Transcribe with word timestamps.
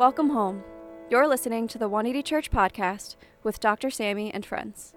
Welcome 0.00 0.30
home. 0.30 0.64
You're 1.10 1.28
listening 1.28 1.68
to 1.68 1.76
the 1.76 1.86
180 1.86 2.22
Church 2.22 2.50
podcast 2.50 3.16
with 3.42 3.60
Dr. 3.60 3.90
Sammy 3.90 4.32
and 4.32 4.46
friends. 4.46 4.94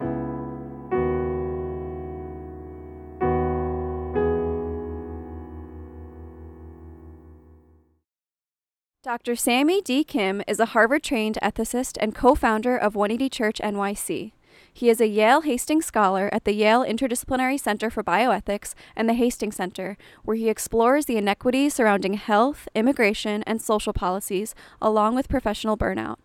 Dr. 9.02 9.36
Sammy 9.36 9.82
D. 9.82 10.04
Kim 10.04 10.42
is 10.48 10.58
a 10.58 10.72
Harvard 10.72 11.02
trained 11.02 11.36
ethicist 11.42 11.98
and 12.00 12.14
co 12.14 12.34
founder 12.34 12.74
of 12.74 12.94
180 12.94 13.28
Church 13.28 13.60
NYC. 13.62 14.32
He 14.76 14.90
is 14.90 15.00
a 15.00 15.06
Yale 15.06 15.42
Hastings 15.42 15.86
Scholar 15.86 16.28
at 16.32 16.44
the 16.44 16.52
Yale 16.52 16.84
Interdisciplinary 16.84 17.60
Center 17.60 17.90
for 17.90 18.02
Bioethics 18.02 18.74
and 18.96 19.08
the 19.08 19.14
Hastings 19.14 19.54
Center, 19.54 19.96
where 20.24 20.36
he 20.36 20.48
explores 20.48 21.06
the 21.06 21.16
inequities 21.16 21.74
surrounding 21.74 22.14
health, 22.14 22.66
immigration, 22.74 23.44
and 23.44 23.62
social 23.62 23.92
policies, 23.92 24.52
along 24.82 25.14
with 25.14 25.28
professional 25.28 25.78
burnout. 25.78 26.16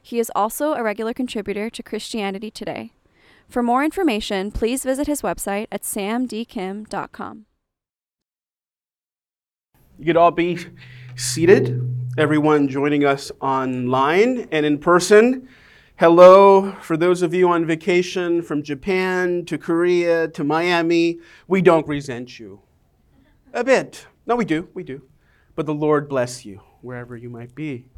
He 0.00 0.18
is 0.18 0.32
also 0.34 0.72
a 0.72 0.82
regular 0.82 1.12
contributor 1.12 1.68
to 1.68 1.82
Christianity 1.82 2.50
Today. 2.50 2.92
For 3.46 3.62
more 3.62 3.84
information, 3.84 4.52
please 4.52 4.84
visit 4.84 5.06
his 5.06 5.20
website 5.20 5.66
at 5.70 5.82
samdkim.com. 5.82 7.44
You 9.98 10.04
could 10.06 10.16
all 10.16 10.30
be 10.30 10.64
seated. 11.14 11.78
Everyone 12.16 12.68
joining 12.68 13.04
us 13.04 13.30
online 13.42 14.48
and 14.50 14.64
in 14.64 14.78
person. 14.78 15.46
Hello, 15.98 16.76
for 16.80 16.96
those 16.96 17.22
of 17.22 17.34
you 17.34 17.48
on 17.48 17.66
vacation 17.66 18.40
from 18.40 18.62
Japan 18.62 19.44
to 19.46 19.58
Korea 19.58 20.28
to 20.28 20.44
Miami, 20.44 21.18
we 21.48 21.60
don't 21.60 21.88
resent 21.88 22.38
you. 22.38 22.60
A 23.52 23.64
bit. 23.64 24.06
No, 24.24 24.36
we 24.36 24.44
do, 24.44 24.68
we 24.74 24.84
do. 24.84 25.02
But 25.56 25.66
the 25.66 25.74
Lord 25.74 26.08
bless 26.08 26.44
you 26.44 26.60
wherever 26.82 27.16
you 27.16 27.28
might 27.28 27.52
be. 27.52 27.90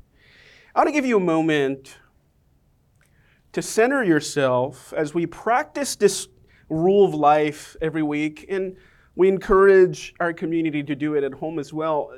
I 0.74 0.78
want 0.78 0.88
to 0.88 0.94
give 0.94 1.04
you 1.04 1.18
a 1.18 1.20
moment 1.20 1.98
to 3.52 3.60
center 3.60 4.02
yourself 4.02 4.94
as 4.96 5.12
we 5.12 5.26
practice 5.26 5.94
this 5.94 6.26
rule 6.70 7.04
of 7.04 7.12
life 7.12 7.76
every 7.82 8.02
week, 8.02 8.46
and 8.48 8.78
we 9.14 9.28
encourage 9.28 10.14
our 10.20 10.32
community 10.32 10.82
to 10.84 10.94
do 10.94 11.16
it 11.16 11.22
at 11.22 11.34
home 11.34 11.58
as 11.58 11.70
well. 11.70 12.14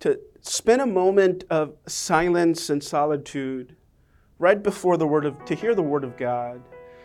To 0.00 0.18
spend 0.40 0.82
a 0.82 0.86
moment 0.86 1.44
of 1.48 1.76
silence 1.86 2.68
and 2.70 2.82
solitude 2.82 3.76
right 4.42 4.60
before 4.60 4.96
the 4.96 5.06
word 5.06 5.24
of 5.24 5.42
to 5.44 5.54
hear 5.54 5.72
the 5.72 5.82
word 5.82 6.02
of 6.02 6.16
God 6.16 6.60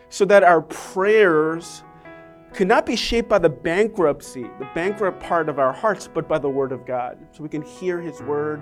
so 0.08 0.24
that 0.24 0.42
our 0.42 0.60
prayers 0.60 1.84
could 2.52 2.66
not 2.66 2.84
be 2.84 2.96
shaped 2.96 3.28
by 3.28 3.38
the 3.38 3.48
bankruptcy, 3.48 4.42
the 4.58 4.68
bankrupt 4.74 5.22
part 5.22 5.48
of 5.48 5.60
our 5.60 5.72
hearts, 5.72 6.08
but 6.12 6.26
by 6.26 6.36
the 6.36 6.48
word 6.48 6.72
of 6.72 6.84
God. 6.84 7.16
So 7.30 7.44
we 7.44 7.48
can 7.48 7.62
hear 7.62 8.00
his 8.00 8.20
word 8.22 8.60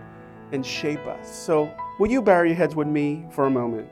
and 0.53 0.65
shape 0.65 1.07
us. 1.07 1.35
So 1.35 1.73
will 1.99 2.11
you 2.11 2.21
bow 2.21 2.43
your 2.43 2.55
heads 2.55 2.77
with 2.77 2.87
me 2.87 3.25
for 3.31 3.47
a 3.47 3.51
moment 3.51 3.89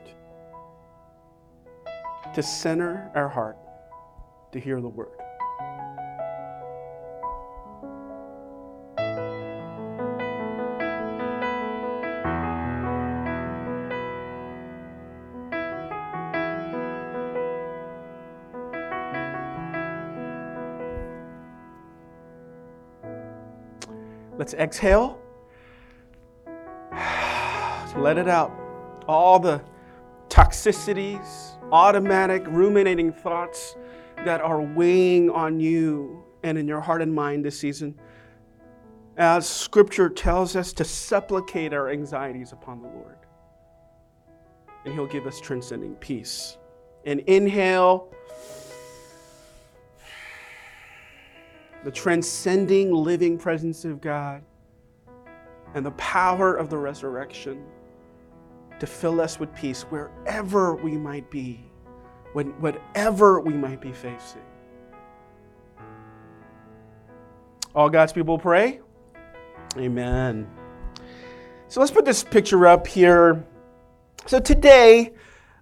to 2.35 2.43
center 2.43 3.11
our 3.15 3.29
heart 3.29 3.57
to 4.53 4.61
hear 4.61 4.83
the 4.83 4.89
word? 4.89 5.14
Let's 24.45 24.53
exhale. 24.53 25.19
Let 27.97 28.19
it 28.19 28.29
out. 28.29 28.53
All 29.09 29.39
the 29.39 29.63
toxicities, 30.29 31.57
automatic, 31.73 32.47
ruminating 32.49 33.11
thoughts 33.11 33.75
that 34.23 34.43
are 34.43 34.61
weighing 34.61 35.31
on 35.31 35.61
you 35.61 36.23
and 36.43 36.59
in 36.59 36.69
your 36.69 36.83
heart 36.83 37.01
and 37.01 37.15
mind 37.15 37.43
this 37.43 37.59
season. 37.59 37.99
As 39.17 39.49
scripture 39.49 40.11
tells 40.11 40.57
us 40.57 40.75
to 40.75 40.85
supplicate 40.85 41.73
our 41.73 41.89
anxieties 41.89 42.53
upon 42.53 42.83
the 42.83 42.89
Lord. 42.89 43.17
And 44.85 44.93
He'll 44.93 45.07
give 45.07 45.27
us 45.27 45.41
transcending 45.41 45.95
peace. 45.95 46.59
And 47.07 47.21
inhale. 47.21 48.13
The 51.85 51.91
transcending 51.91 52.91
living 52.93 53.37
presence 53.37 53.85
of 53.85 54.01
God 54.01 54.43
and 55.75 55.85
the 55.85 55.91
power 55.93 56.55
of 56.55 56.71
the 56.71 56.79
resurrection 56.79 57.63
to 58.81 58.87
fill 58.87 59.21
us 59.21 59.39
with 59.39 59.55
peace 59.55 59.83
wherever 59.83 60.75
we 60.75 60.97
might 60.97 61.31
be, 61.31 61.61
when, 62.33 62.49
whatever 62.61 63.41
we 63.41 63.53
might 63.53 63.81
be 63.81 63.93
facing. 63.93 64.43
All 67.75 67.91
God's 67.91 68.13
people 68.13 68.39
pray. 68.39 68.81
Amen. 69.77 70.49
So 71.69 71.81
let's 71.81 71.93
put 71.93 72.05
this 72.05 72.23
picture 72.23 72.67
up 72.67 72.87
here. 72.87 73.45
So 74.27 74.39
today, 74.39 75.13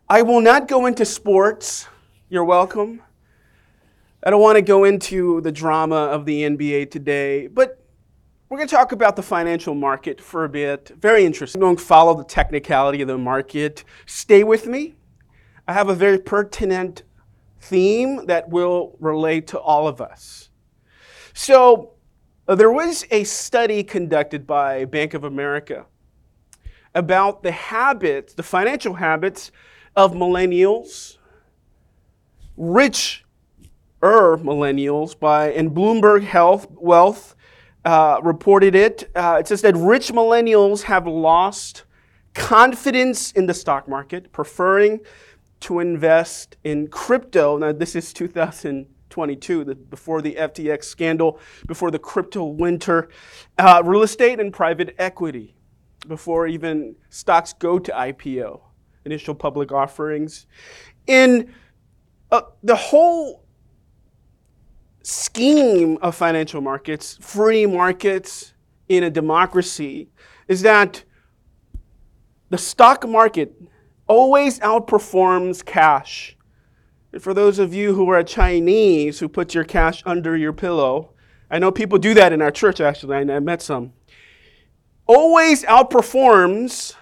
I 0.09 0.23
will 0.23 0.41
not 0.41 0.69
go 0.69 0.87
into 0.87 1.05
sports. 1.05 1.89
You're 2.29 2.45
welcome. 2.45 3.01
I 4.25 4.31
don't 4.31 4.41
want 4.41 4.55
to 4.55 4.63
go 4.63 4.85
into 4.85 5.41
the 5.41 5.51
drama 5.51 5.97
of 5.97 6.27
the 6.27 6.43
NBA 6.43 6.93
today, 6.93 7.49
but 7.49 7.85
we're 8.49 8.59
going 8.59 8.69
to 8.69 8.75
talk 8.75 8.93
about 8.93 9.17
the 9.17 9.23
financial 9.23 9.75
market 9.75 10.21
for 10.21 10.45
a 10.45 10.49
bit. 10.49 10.93
Very 10.97 11.25
interesting. 11.25 11.61
Don't 11.61 11.81
follow 11.81 12.15
the 12.15 12.23
technicality 12.23 13.03
of 13.03 13.09
the 13.09 13.19
market. 13.19 13.83
Stay 14.07 14.45
with 14.45 14.67
me. 14.67 14.95
I 15.67 15.73
have 15.73 15.89
a 15.89 15.95
very 15.95 16.19
pertinent 16.19 17.03
theme 17.61 18.27
that 18.27 18.49
will 18.49 18.97
relate 19.01 19.49
to 19.49 19.59
all 19.59 19.89
of 19.89 20.01
us. 20.01 20.51
So, 21.35 21.95
uh, 22.47 22.55
there 22.55 22.71
was 22.71 23.05
a 23.11 23.25
study 23.25 23.83
conducted 23.83 24.47
by 24.47 24.85
Bank 24.85 25.15
of 25.15 25.25
America 25.25 25.87
about 26.95 27.43
the 27.43 27.53
habits, 27.53 28.35
the 28.35 28.43
financial 28.45 28.95
habits 28.95 29.51
of 29.97 30.13
millennials, 30.13 31.17
rich 32.57 33.22
er 34.03 34.39
millennials 34.39 35.19
by 35.19 35.53
and 35.53 35.71
Bloomberg 35.71 36.25
Health 36.25 36.67
Wealth 36.71 37.35
uh, 37.85 38.21
reported 38.23 38.75
it. 38.75 39.11
Uh, 39.15 39.39
it 39.41 39.49
says 39.49 39.63
that 39.63 39.77
rich 39.77 40.13
millennials 40.13 40.83
have 40.83 41.07
lost 41.07 41.85
confidence 42.35 43.33
in 43.33 43.47
the 43.47 43.55
stock 43.55 43.89
market, 43.89 44.33
preferring 44.33 45.01
to 45.61 45.81
invest 45.81 46.57
in 46.65 46.89
crypto. 46.89 47.57
Now, 47.59 47.73
this 47.73 47.95
is 47.95 48.13
2022, 48.13 49.65
the, 49.65 49.75
before 49.75 50.23
the 50.23 50.35
FTX 50.35 50.85
scandal, 50.85 51.39
before 51.67 51.91
the 51.91 51.99
crypto 51.99 52.45
winter, 52.45 53.11
uh, 53.59 53.83
real 53.85 54.03
estate 54.03 54.41
and 54.41 54.53
private 54.53 54.95
equity, 54.99 55.55
before 56.09 56.47
even 56.47 56.97
stocks 57.11 57.53
go 57.53 57.79
to 57.79 57.93
IPO, 57.93 58.61
initial 59.05 59.35
public 59.35 59.71
offerings. 59.71 60.47
In 61.07 61.53
uh, 62.31 62.43
the 62.63 62.77
whole 62.77 63.42
scheme 65.03 65.99
of 66.03 66.15
financial 66.15 66.61
markets, 66.61 67.19
free 67.21 67.67
markets 67.67 68.53
in 68.89 69.05
a 69.05 69.11
democracy, 69.11 70.09
is 70.49 70.63
that 70.63 71.05
the 72.51 72.59
stock 72.59 73.09
market 73.09 73.55
always 74.07 74.61
outperforms 74.61 75.65
cash. 75.65 76.37
And 77.13 77.23
for 77.23 77.35
those 77.35 77.59
of 77.59 77.73
you 77.75 77.95
who 77.95 78.09
are 78.11 78.23
Chinese 78.23 79.19
who 79.19 79.29
put 79.29 79.55
your 79.55 79.65
cash 79.65 80.03
under 80.05 80.37
your 80.37 80.53
pillow, 80.53 81.13
I 81.51 81.59
know 81.59 81.71
people 81.71 81.99
do 81.99 82.15
that 82.15 82.33
in 82.33 82.41
our 82.43 82.51
church 82.51 82.81
actually, 82.81 83.17
I 83.17 83.25
met 83.41 83.63
some. 83.63 83.93
Always 85.07 85.65
outperforms 85.65 86.95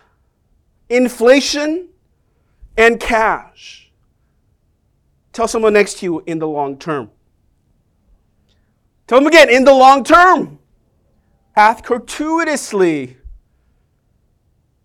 inflation 0.89 1.89
and 2.77 2.99
cash. 2.99 3.93
Tell 5.33 5.47
someone 5.47 5.73
next 5.73 5.99
to 5.99 6.07
you 6.07 6.23
in 6.27 6.39
the 6.39 6.49
long 6.49 6.79
term. 6.79 7.11
Tell 9.11 9.19
them 9.19 9.27
again, 9.27 9.51
in 9.51 9.65
the 9.65 9.75
long 9.75 10.05
term, 10.05 10.61
hath 11.57 11.83
gratuitously. 11.83 13.17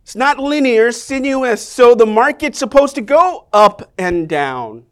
It's 0.02 0.16
not 0.16 0.40
linear, 0.40 0.92
sinuous. 0.92 1.62
So 1.62 1.94
the 1.94 2.08
market's 2.08 2.58
supposed 2.58 2.96
to 2.96 3.02
go 3.02 3.48
up 3.54 3.94
and 4.00 4.28
down. 4.28 4.88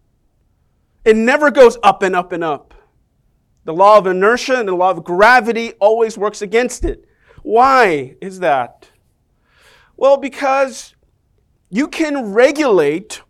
It 1.03 1.15
never 1.15 1.49
goes 1.49 1.79
up 1.81 2.03
and 2.03 2.15
up 2.15 2.31
and 2.31 2.43
up. 2.43 2.75
The 3.63 3.73
law 3.73 3.97
of 3.97 4.05
inertia 4.05 4.59
and 4.59 4.67
the 4.67 4.75
law 4.75 4.91
of 4.91 5.03
gravity 5.03 5.71
always 5.79 6.15
works 6.15 6.43
against 6.43 6.85
it. 6.85 7.03
Why 7.41 8.15
is 8.21 8.39
that? 8.41 8.87
Well, 9.97 10.17
because 10.17 10.93
you 11.71 11.87
can 11.87 12.33
regulate 12.33 13.23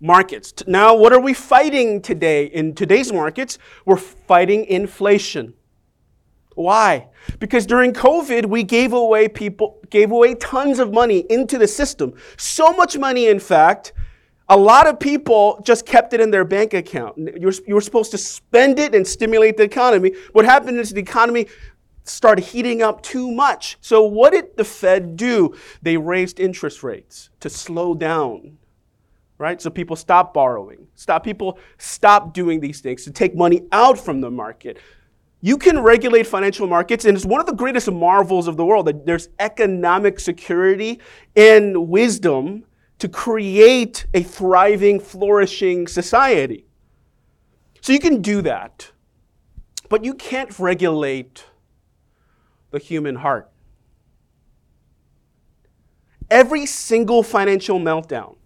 markets. 0.00 0.54
Now, 0.66 0.94
what 0.96 1.12
are 1.12 1.20
we 1.20 1.34
fighting 1.34 2.00
today 2.00 2.46
in 2.46 2.74
today's 2.74 3.12
markets? 3.12 3.58
We're 3.84 3.96
fighting 3.96 4.64
inflation. 4.66 5.54
Why? 6.54 7.08
Because 7.38 7.66
during 7.66 7.92
COVID, 7.92 8.46
we 8.46 8.64
gave 8.64 8.92
away 8.92 9.28
people, 9.28 9.78
gave 9.90 10.10
away 10.10 10.34
tons 10.34 10.80
of 10.80 10.92
money 10.92 11.24
into 11.30 11.56
the 11.56 11.68
system. 11.68 12.14
So 12.36 12.72
much 12.72 12.98
money, 12.98 13.28
in 13.28 13.38
fact, 13.38 13.92
a 14.48 14.56
lot 14.56 14.86
of 14.86 14.98
people 14.98 15.62
just 15.64 15.86
kept 15.86 16.14
it 16.14 16.20
in 16.20 16.30
their 16.30 16.44
bank 16.44 16.74
account. 16.74 17.16
You 17.16 17.46
were, 17.46 17.54
you 17.66 17.74
were 17.74 17.80
supposed 17.80 18.10
to 18.12 18.18
spend 18.18 18.78
it 18.78 18.94
and 18.94 19.06
stimulate 19.06 19.56
the 19.56 19.62
economy. 19.62 20.14
What 20.32 20.46
happened 20.46 20.78
is 20.78 20.90
the 20.90 21.00
economy 21.00 21.46
started 22.04 22.42
heating 22.42 22.82
up 22.82 23.02
too 23.02 23.30
much. 23.30 23.76
So, 23.80 24.02
what 24.02 24.32
did 24.32 24.56
the 24.56 24.64
Fed 24.64 25.16
do? 25.16 25.54
They 25.82 25.96
raised 25.96 26.40
interest 26.40 26.82
rates 26.82 27.30
to 27.40 27.50
slow 27.50 27.94
down, 27.94 28.57
right? 29.38 29.62
So 29.62 29.70
people 29.70 29.96
stop 29.96 30.34
borrowing, 30.34 30.86
stop 30.94 31.24
people 31.24 31.58
stop 31.78 32.34
doing 32.34 32.60
these 32.60 32.80
things 32.80 33.04
to 33.04 33.10
take 33.10 33.34
money 33.34 33.62
out 33.72 33.98
from 33.98 34.20
the 34.20 34.30
market. 34.30 34.78
You 35.40 35.56
can 35.56 35.78
regulate 35.78 36.26
financial 36.26 36.66
markets, 36.66 37.04
and 37.04 37.16
it's 37.16 37.24
one 37.24 37.40
of 37.40 37.46
the 37.46 37.54
greatest 37.54 37.90
marvels 37.90 38.48
of 38.48 38.56
the 38.56 38.64
world 38.64 38.86
that 38.86 39.06
there's 39.06 39.28
economic 39.38 40.18
security 40.18 41.00
and 41.36 41.88
wisdom 41.88 42.64
to 42.98 43.08
create 43.08 44.06
a 44.14 44.22
thriving, 44.24 44.98
flourishing 44.98 45.86
society. 45.86 46.64
So 47.80 47.92
you 47.92 48.00
can 48.00 48.20
do 48.20 48.42
that, 48.42 48.90
but 49.88 50.04
you 50.04 50.14
can't 50.14 50.58
regulate 50.58 51.44
the 52.72 52.80
human 52.80 53.14
heart. 53.14 53.48
Every 56.28 56.66
single 56.66 57.22
financial 57.22 57.78
meltdown 57.78 58.36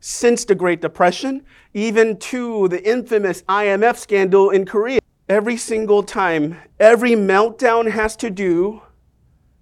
since 0.00 0.44
the 0.44 0.54
Great 0.54 0.80
Depression, 0.80 1.44
even 1.74 2.16
to 2.18 2.68
the 2.68 2.88
infamous 2.88 3.42
IMF 3.42 3.96
scandal 3.96 4.50
in 4.50 4.64
Korea, 4.64 5.00
every 5.28 5.56
single 5.56 6.02
time, 6.02 6.56
every 6.78 7.12
meltdown 7.12 7.90
has 7.90 8.16
to 8.16 8.30
do, 8.30 8.82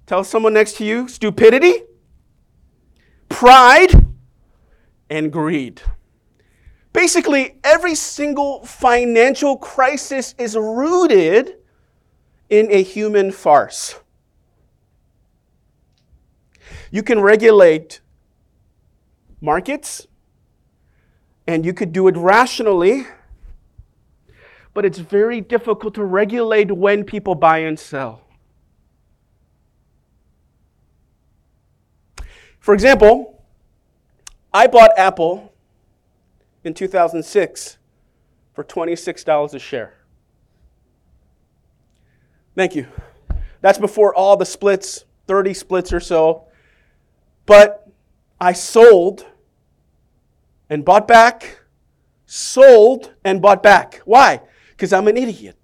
tell 0.06 0.24
someone 0.24 0.52
next 0.52 0.76
to 0.76 0.84
you, 0.84 1.08
stupidity 1.08 1.82
pride, 3.28 4.06
and 5.10 5.32
greed. 5.32 5.82
Basically, 6.92 7.56
every 7.62 7.94
single 7.94 8.64
financial 8.64 9.58
crisis 9.58 10.34
is 10.38 10.56
rooted 10.56 11.56
in 12.48 12.68
a 12.70 12.82
human 12.82 13.30
farce. 13.30 13.96
You 16.90 17.02
can 17.02 17.20
regulate 17.20 18.00
markets, 19.40 20.06
and 21.46 21.64
you 21.64 21.72
could 21.72 21.93
do 21.93 22.08
it 22.08 22.16
rationally, 22.16 23.06
but 24.75 24.84
it's 24.84 24.98
very 24.98 25.40
difficult 25.40 25.94
to 25.94 26.04
regulate 26.04 26.72
when 26.72 27.04
people 27.04 27.34
buy 27.34 27.58
and 27.58 27.78
sell. 27.78 28.22
For 32.58 32.75
example, 32.75 33.44
I 34.52 34.66
bought 34.66 34.90
Apple 34.98 35.52
in 36.64 36.75
2006 36.75 37.78
for 38.54 38.64
$26 38.64 39.54
a 39.54 39.58
share. 39.58 39.94
Thank 42.56 42.75
you. 42.75 42.87
That's 43.60 43.78
before 43.78 44.14
all 44.14 44.37
the 44.37 44.46
splits, 44.46 45.04
30 45.28 45.54
splits 45.54 45.92
or 45.92 46.00
so. 46.00 46.46
But 47.44 47.88
I 48.40 48.52
sold 48.52 49.26
and 50.68 50.84
bought 50.84 51.06
back, 51.06 51.60
sold 52.26 53.14
and 53.24 53.40
bought 53.40 53.62
back. 53.62 54.00
Why? 54.04 54.40
Because 54.70 54.92
I'm 54.92 55.08
an 55.08 55.16
idiot. 55.16 55.56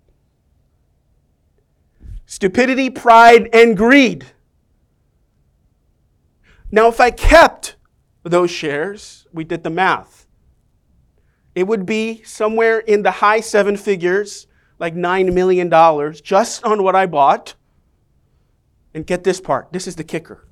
Stupidity, 2.26 2.88
pride, 2.88 3.48
and 3.52 3.76
greed. 3.76 4.24
Now, 6.70 6.88
if 6.88 7.00
I 7.00 7.10
kept 7.10 7.76
those 8.22 8.50
shares, 8.50 9.26
we 9.32 9.44
did 9.44 9.62
the 9.62 9.70
math. 9.70 10.26
It 11.54 11.66
would 11.66 11.84
be 11.84 12.22
somewhere 12.22 12.78
in 12.78 13.02
the 13.02 13.10
high 13.10 13.40
seven 13.40 13.76
figures, 13.76 14.46
like 14.78 14.94
$9 14.94 15.34
million, 15.34 15.70
just 16.22 16.64
on 16.64 16.82
what 16.82 16.96
I 16.96 17.04
bought. 17.04 17.54
And 18.94 19.06
get 19.06 19.24
this 19.24 19.40
part 19.40 19.72
this 19.72 19.86
is 19.86 19.96
the 19.96 20.04
kicker. 20.04 20.46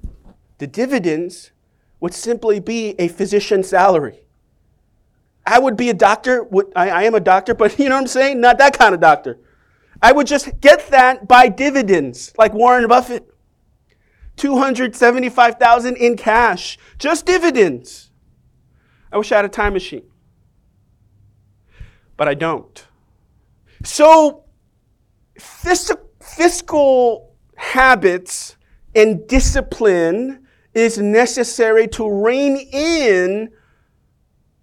The 0.58 0.66
dividends 0.66 1.52
would 2.00 2.14
simply 2.14 2.60
be 2.60 2.94
a 2.98 3.08
physician's 3.08 3.68
salary. 3.68 4.24
I 5.46 5.58
would 5.58 5.76
be 5.76 5.90
a 5.90 5.94
doctor. 5.94 6.46
I, 6.76 7.04
am 7.04 7.14
a 7.14 7.20
doctor, 7.20 7.54
but 7.54 7.78
you 7.78 7.88
know 7.88 7.96
what 7.96 8.02
I'm 8.02 8.06
saying? 8.06 8.40
Not 8.40 8.58
that 8.58 8.78
kind 8.78 8.94
of 8.94 9.00
doctor. 9.00 9.38
I 10.02 10.12
would 10.12 10.26
just 10.26 10.60
get 10.60 10.88
that 10.90 11.28
by 11.28 11.48
dividends, 11.48 12.32
like 12.38 12.54
Warren 12.54 12.86
Buffett. 12.88 13.26
275,000 14.36 15.96
in 15.96 16.16
cash, 16.16 16.78
just 16.98 17.26
dividends. 17.26 18.10
I 19.12 19.18
wish 19.18 19.30
I 19.32 19.36
had 19.36 19.44
a 19.44 19.50
time 19.50 19.74
machine. 19.74 20.04
But 22.16 22.28
I 22.28 22.34
don't. 22.34 22.86
So 23.84 24.44
fiscal 25.38 27.34
habits 27.56 28.56
and 28.94 29.26
discipline 29.26 30.46
is 30.72 30.96
necessary 30.98 31.86
to 31.88 32.08
rein 32.08 32.56
in 32.72 33.50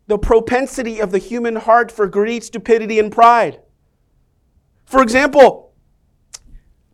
the 0.07 0.17
propensity 0.17 0.99
of 0.99 1.11
the 1.11 1.17
human 1.17 1.57
heart 1.57 1.91
for 1.91 2.07
greed, 2.07 2.43
stupidity, 2.43 2.97
and 2.97 3.11
pride. 3.11 3.59
For 4.85 5.01
example, 5.01 5.73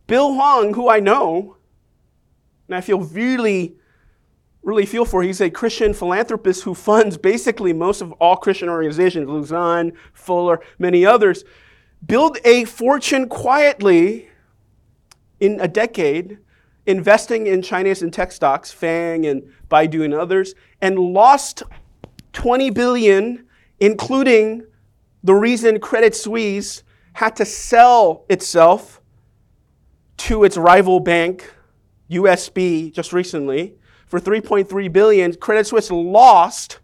Bill 0.06 0.34
Hwang, 0.34 0.74
who 0.74 0.88
I 0.88 1.00
know, 1.00 1.56
and 2.66 2.76
I 2.76 2.80
feel 2.80 3.00
really, 3.00 3.76
really 4.62 4.84
feel 4.84 5.04
for. 5.04 5.22
He's 5.22 5.40
a 5.40 5.48
Christian 5.48 5.94
philanthropist 5.94 6.64
who 6.64 6.74
funds 6.74 7.16
basically 7.16 7.72
most 7.72 8.00
of 8.00 8.12
all 8.12 8.36
Christian 8.36 8.68
organizations, 8.68 9.28
Lausanne, 9.28 9.92
Fuller, 10.12 10.60
many 10.78 11.06
others. 11.06 11.44
Build 12.04 12.38
a 12.44 12.64
fortune 12.64 13.28
quietly 13.28 14.28
in 15.40 15.60
a 15.60 15.68
decade, 15.68 16.38
investing 16.86 17.46
in 17.46 17.62
Chinese 17.62 18.02
and 18.02 18.12
tech 18.12 18.32
stocks, 18.32 18.72
Fang 18.72 19.24
and 19.24 19.42
Baidu 19.70 20.04
and 20.04 20.12
others, 20.12 20.54
and 20.80 20.98
lost 20.98 21.62
20 22.34 22.70
billion, 22.70 23.46
including 23.80 24.66
the 25.22 25.34
reason 25.34 25.80
Credit 25.80 26.14
Suisse 26.14 26.82
had 27.14 27.34
to 27.36 27.44
sell 27.44 28.26
itself 28.28 29.00
to 30.18 30.44
its 30.44 30.56
rival 30.56 31.00
bank, 31.00 31.54
USB 32.10 32.92
just 32.92 33.12
recently 33.12 33.76
for 34.06 34.20
3.3 34.20 34.92
billion. 34.92 35.34
Credit 35.34 35.66
Suisse 35.66 35.90
lost 35.90 36.80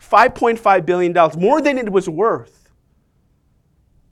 5.5 0.00 0.84
billion 0.84 1.12
dollars, 1.12 1.36
more 1.36 1.60
than 1.60 1.78
it 1.78 1.90
was 1.90 2.08
worth 2.08 2.70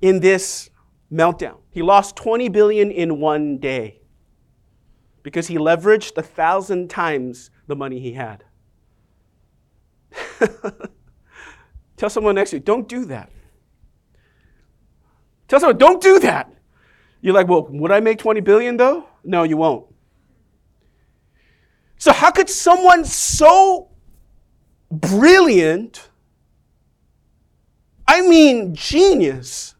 in 0.00 0.20
this 0.20 0.70
meltdown. 1.12 1.58
He 1.70 1.82
lost 1.82 2.16
20 2.16 2.48
billion 2.50 2.90
in 2.90 3.20
one 3.20 3.58
day 3.58 4.00
because 5.22 5.48
he 5.48 5.56
leveraged 5.56 6.16
a 6.16 6.22
thousand 6.22 6.88
times 6.90 7.50
the 7.66 7.74
money 7.74 7.98
he 7.98 8.12
had. 8.12 8.43
Tell 11.96 12.10
someone 12.10 12.34
next 12.34 12.50
to 12.50 12.56
you, 12.56 12.60
don't 12.60 12.88
do 12.88 13.04
that. 13.06 13.30
Tell 15.48 15.60
someone, 15.60 15.78
don't 15.78 16.02
do 16.02 16.18
that. 16.20 16.52
You're 17.20 17.34
like, 17.34 17.48
well, 17.48 17.66
would 17.70 17.90
I 17.90 18.00
make 18.00 18.18
20 18.18 18.40
billion 18.40 18.76
though? 18.76 19.06
No, 19.24 19.44
you 19.44 19.56
won't. 19.56 19.86
So, 21.96 22.12
how 22.12 22.30
could 22.30 22.50
someone 22.50 23.04
so 23.06 23.88
brilliant, 24.90 26.10
I 28.06 28.20
mean 28.20 28.74
genius, 28.74 29.74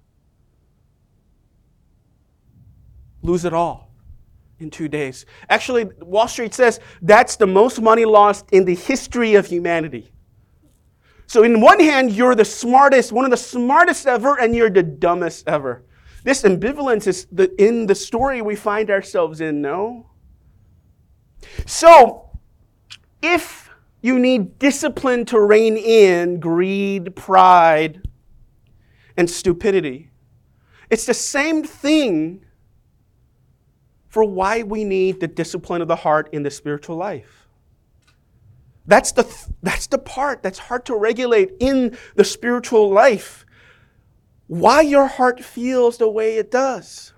lose 3.21 3.45
it 3.45 3.53
all 3.53 3.91
in 4.59 4.71
two 4.71 4.89
days? 4.89 5.27
Actually, 5.51 5.85
Wall 6.01 6.29
Street 6.29 6.55
says 6.55 6.81
that's 7.03 7.37
the 7.37 7.47
most 7.47 7.83
money 7.83 8.07
lost 8.07 8.47
in 8.53 8.65
the 8.65 8.75
history 8.75 9.35
of 9.35 9.45
humanity. 9.47 10.14
So, 11.27 11.43
in 11.43 11.61
one 11.61 11.81
hand, 11.81 12.13
you're 12.13 12.35
the 12.35 12.45
smartest, 12.45 13.13
one 13.13 13.25
of 13.25 13.31
the 13.31 13.37
smartest 13.37 14.07
ever, 14.07 14.39
and 14.39 14.55
you're 14.55 14.71
the 14.71 14.83
dumbest 14.83 15.49
ever. 15.49 15.85
This 16.23 16.43
ambivalence 16.43 17.07
is 17.07 17.27
the, 17.33 17.51
in 17.63 17.87
the 17.87 17.95
story 17.95 18.43
we 18.43 18.57
find 18.57 18.91
ourselves 18.91 19.41
in, 19.41 19.61
no? 19.61 20.11
So, 21.67 22.31
if 23.23 23.71
you 24.03 24.19
need 24.19 24.59
discipline 24.59 25.25
to 25.27 25.41
rein 25.41 25.77
in 25.77 26.41
greed, 26.41 27.17
pride, 27.17 28.07
and 29.17 29.29
stupidity, 29.29 30.11
it's 30.91 31.07
the 31.07 31.15
same 31.15 31.63
thing 31.63 32.45
for 34.09 34.25
why 34.25 34.63
we 34.63 34.85
need 34.85 35.21
the 35.21 35.27
discipline 35.27 35.83
of 35.83 35.89
the 35.89 35.97
heart 35.97 36.29
in 36.33 36.43
the 36.43 36.51
spiritual 36.51 36.97
life. 36.97 37.44
That's 38.87 39.13
the, 39.13 39.27
that's 39.63 39.87
the 39.87 39.99
part 39.99 40.43
that's 40.43 40.59
hard 40.59 40.85
to 40.87 40.97
regulate 40.97 41.53
in 41.61 41.97
the 42.17 42.25
spiritual 42.25 42.91
life. 42.91 43.47
Why 44.47 44.83
your 44.83 45.07
heart 45.07 45.43
feels 45.43 45.97
the 45.97 46.09
way 46.09 46.37
it 46.37 46.51
does. 46.51 47.13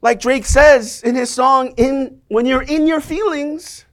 Like 0.00 0.20
Drake 0.20 0.46
says 0.46 1.02
in 1.02 1.16
his 1.16 1.30
song, 1.30 1.74
in, 1.76 2.20
when 2.28 2.46
you're 2.46 2.62
in 2.62 2.86
your 2.86 3.00
feelings, 3.00 3.84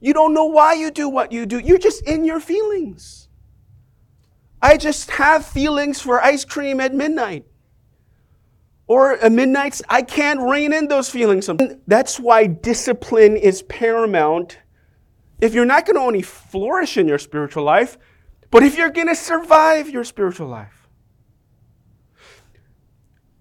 you 0.00 0.12
don't 0.12 0.32
know 0.32 0.44
why 0.44 0.74
you 0.74 0.92
do 0.92 1.08
what 1.08 1.32
you 1.32 1.46
do. 1.46 1.58
You're 1.58 1.78
just 1.78 2.02
in 2.04 2.24
your 2.24 2.38
feelings. 2.38 3.28
I 4.62 4.76
just 4.76 5.10
have 5.12 5.44
feelings 5.44 6.00
for 6.00 6.22
ice 6.22 6.44
cream 6.44 6.78
at 6.80 6.94
midnight. 6.94 7.46
Or 8.86 9.12
at 9.12 9.32
midnight, 9.32 9.80
I 9.88 10.02
can't 10.02 10.40
rein 10.40 10.72
in 10.72 10.88
those 10.88 11.10
feelings. 11.10 11.50
That's 11.86 12.18
why 12.18 12.46
discipline 12.46 13.36
is 13.36 13.62
paramount. 13.62 14.58
If 15.40 15.54
you're 15.54 15.64
not 15.64 15.86
going 15.86 15.96
to 15.96 16.02
only 16.02 16.22
flourish 16.22 16.96
in 16.96 17.06
your 17.06 17.18
spiritual 17.18 17.64
life, 17.64 17.96
but 18.50 18.62
if 18.62 18.76
you're 18.76 18.90
going 18.90 19.08
to 19.08 19.14
survive 19.14 19.88
your 19.88 20.04
spiritual 20.04 20.48
life 20.48 20.78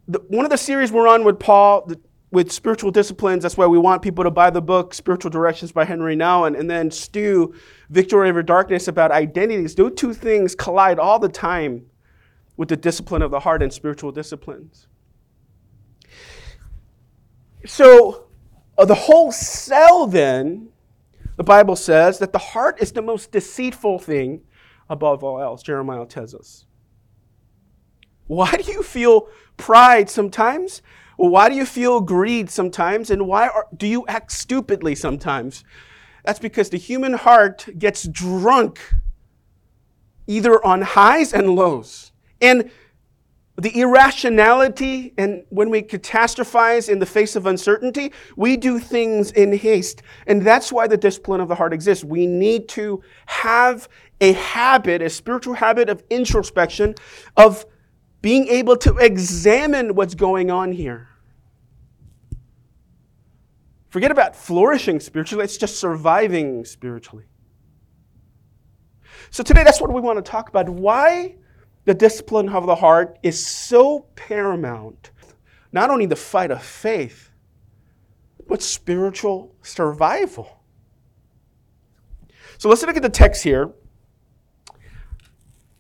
the, 0.07 0.19
one 0.27 0.45
of 0.45 0.51
the 0.51 0.57
series 0.57 0.91
we're 0.91 1.07
on 1.07 1.23
with 1.23 1.39
Paul, 1.39 1.85
the, 1.85 1.99
with 2.31 2.51
spiritual 2.51 2.91
disciplines, 2.91 3.43
that's 3.43 3.57
why 3.57 3.67
we 3.67 3.77
want 3.77 4.01
people 4.01 4.23
to 4.23 4.31
buy 4.31 4.49
the 4.49 4.61
book, 4.61 4.93
Spiritual 4.93 5.31
Directions 5.31 5.71
by 5.71 5.85
Henri 5.85 6.15
Nouwen, 6.15 6.57
and 6.59 6.69
then 6.69 6.91
Stu, 6.91 7.53
Victory 7.89 8.29
Over 8.29 8.43
Darkness 8.43 8.87
about 8.87 9.11
identities. 9.11 9.75
Those 9.75 9.93
two 9.95 10.13
things 10.13 10.55
collide 10.55 10.99
all 10.99 11.19
the 11.19 11.29
time 11.29 11.85
with 12.57 12.69
the 12.69 12.75
discipline 12.75 13.21
of 13.21 13.31
the 13.31 13.39
heart 13.39 13.61
and 13.61 13.71
spiritual 13.71 14.11
disciplines. 14.11 14.87
So, 17.65 18.27
uh, 18.77 18.85
the 18.85 18.95
whole 18.95 19.31
cell, 19.31 20.07
then, 20.07 20.69
the 21.38 21.44
Bible 21.44 21.75
says 21.75 22.20
that 22.20 22.34
the 22.34 22.39
heart 22.39 22.82
is 22.82 22.91
the 22.91 23.01
most 23.01 23.32
deceitful 23.32 24.00
thing 24.00 24.41
above 24.89 25.24
all 25.24 25.39
else, 25.39 25.63
Jeremiah 25.63 26.06
tells 26.06 26.34
us. 26.34 26.65
Why 28.25 28.51
do 28.51 28.72
you 28.72 28.84
feel 28.84 29.29
pride 29.56 30.10
sometimes? 30.10 30.82
Why 31.15 31.50
do 31.50 31.56
you 31.56 31.65
feel 31.65 32.01
greed 32.01 32.50
sometimes? 32.50 33.10
And 33.10 33.27
why 33.27 33.48
are, 33.48 33.67
do 33.75 33.88
you 33.88 34.06
act 34.08 34.32
stupidly 34.32 34.96
sometimes? 34.96 35.63
That's 36.25 36.39
because 36.39 36.70
the 36.70 36.77
human 36.77 37.13
heart 37.13 37.67
gets 37.77 38.08
drunk 38.08 38.79
either 40.27 40.63
on 40.65 40.82
highs 40.82 41.34
and 41.34 41.56
lows. 41.56 42.12
And 42.41 42.70
the 43.59 43.79
irrationality, 43.79 45.13
and 45.17 45.43
when 45.49 45.71
we 45.71 45.81
catastrophize 45.81 46.89
in 46.89 46.99
the 46.99 47.07
face 47.07 47.35
of 47.35 47.47
uncertainty, 47.47 48.13
we 48.35 48.55
do 48.55 48.77
things 48.77 49.31
in 49.31 49.51
haste. 49.51 50.03
And 50.27 50.43
that's 50.43 50.71
why 50.71 50.87
the 50.87 50.97
discipline 50.97 51.41
of 51.41 51.47
the 51.47 51.55
heart 51.55 51.73
exists. 51.73 52.03
We 52.03 52.27
need 52.27 52.69
to 52.69 53.01
have 53.25 53.89
a 54.21 54.33
habit, 54.33 55.01
a 55.01 55.09
spiritual 55.09 55.55
habit 55.55 55.89
of 55.89 56.03
introspection, 56.11 56.93
of 57.35 57.65
being 58.21 58.47
able 58.47 58.77
to 58.77 58.97
examine 58.97 59.95
what's 59.95 60.13
going 60.13 60.51
on 60.51 60.71
here. 60.71 61.09
Forget 63.89 64.11
about 64.11 64.35
flourishing 64.35 64.99
spiritually, 64.99 65.43
it's 65.43 65.57
just 65.57 65.79
surviving 65.79 66.63
spiritually. 66.63 67.25
So, 69.31 69.43
today, 69.43 69.63
that's 69.63 69.81
what 69.81 69.91
we 69.91 69.99
want 69.99 70.23
to 70.23 70.31
talk 70.31 70.49
about. 70.49 70.69
Why 70.69 71.35
the 71.88 71.94
discipline 71.94 72.50
of 72.50 72.65
the 72.65 72.75
heart 72.75 73.17
is 73.24 73.44
so 73.44 74.08
paramount. 74.17 75.12
Not 75.72 75.89
only 75.89 76.06
the 76.06 76.17
fight 76.17 76.51
of 76.51 76.62
faith, 76.62 77.32
but 78.46 78.62
spiritual 78.62 79.56
survival. 79.62 80.62
So, 82.58 82.67
let's 82.67 82.84
look 82.84 82.98
at 82.98 83.03
the 83.03 83.10
text 83.10 83.41
here. 83.41 83.72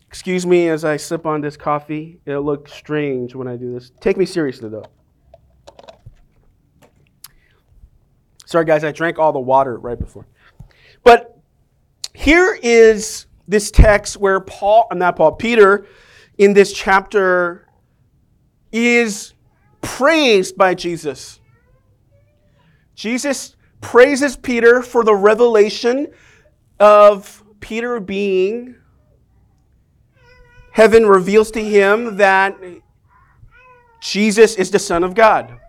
Excuse 0.07 0.45
me 0.45 0.69
as 0.69 0.85
I 0.85 0.95
sip 0.95 1.25
on 1.25 1.41
this 1.41 1.57
coffee. 1.57 2.21
It'll 2.25 2.41
look 2.41 2.69
strange 2.69 3.35
when 3.35 3.49
I 3.49 3.57
do 3.57 3.73
this. 3.73 3.91
Take 3.99 4.15
me 4.15 4.25
seriously, 4.25 4.69
though. 4.69 4.85
Sorry, 8.45 8.63
guys, 8.63 8.85
I 8.85 8.93
drank 8.93 9.19
all 9.19 9.33
the 9.33 9.39
water 9.39 9.77
right 9.77 9.99
before. 9.99 10.25
But 11.03 11.37
here 12.13 12.57
is 12.63 13.26
this 13.47 13.71
text 13.71 14.17
where 14.17 14.39
Paul, 14.39 14.87
and 14.91 14.99
not 14.99 15.15
Paul, 15.15 15.33
Peter, 15.33 15.85
in 16.37 16.53
this 16.53 16.73
chapter 16.73 17.67
is 18.71 19.33
praised 19.81 20.57
by 20.57 20.73
Jesus. 20.73 21.39
Jesus 22.95 23.55
praises 23.81 24.35
Peter 24.35 24.81
for 24.81 25.03
the 25.03 25.15
revelation 25.15 26.07
of 26.79 27.43
Peter 27.59 27.99
being 27.99 28.75
heaven 30.77 31.07
reveals 31.07 31.49
to 31.49 31.63
him 31.63 32.17
that 32.17 32.55
Jesus 33.99 34.53
is 34.53 34.69
the 34.69 34.77
Son 34.77 35.03
of 35.03 35.15
God. 35.15 35.59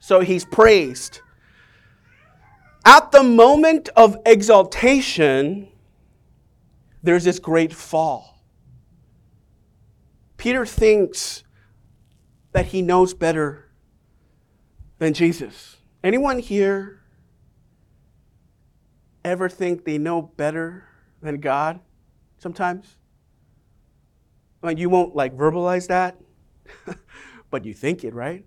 So 0.00 0.18
he's 0.18 0.44
praised. 0.44 1.20
At 2.84 3.12
the 3.12 3.22
moment 3.22 3.88
of 3.96 4.16
exaltation, 4.26 5.68
there's 7.02 7.24
this 7.24 7.38
great 7.38 7.72
fall. 7.72 8.42
Peter 10.36 10.66
thinks 10.66 11.44
that 12.52 12.66
he 12.66 12.82
knows 12.82 13.14
better 13.14 13.68
than 14.98 15.12
Jesus. 15.12 15.76
Anyone 16.02 16.38
here 16.38 17.02
ever 19.24 19.48
think 19.48 19.84
they 19.84 19.98
know 19.98 20.22
better 20.22 20.84
than 21.20 21.40
God 21.40 21.80
sometimes? 22.38 22.96
Like 24.62 24.78
you 24.78 24.88
won't 24.88 25.14
like 25.14 25.36
verbalize 25.36 25.88
that, 25.88 26.20
but 27.50 27.64
you 27.64 27.74
think 27.74 28.04
it, 28.04 28.14
right? 28.14 28.44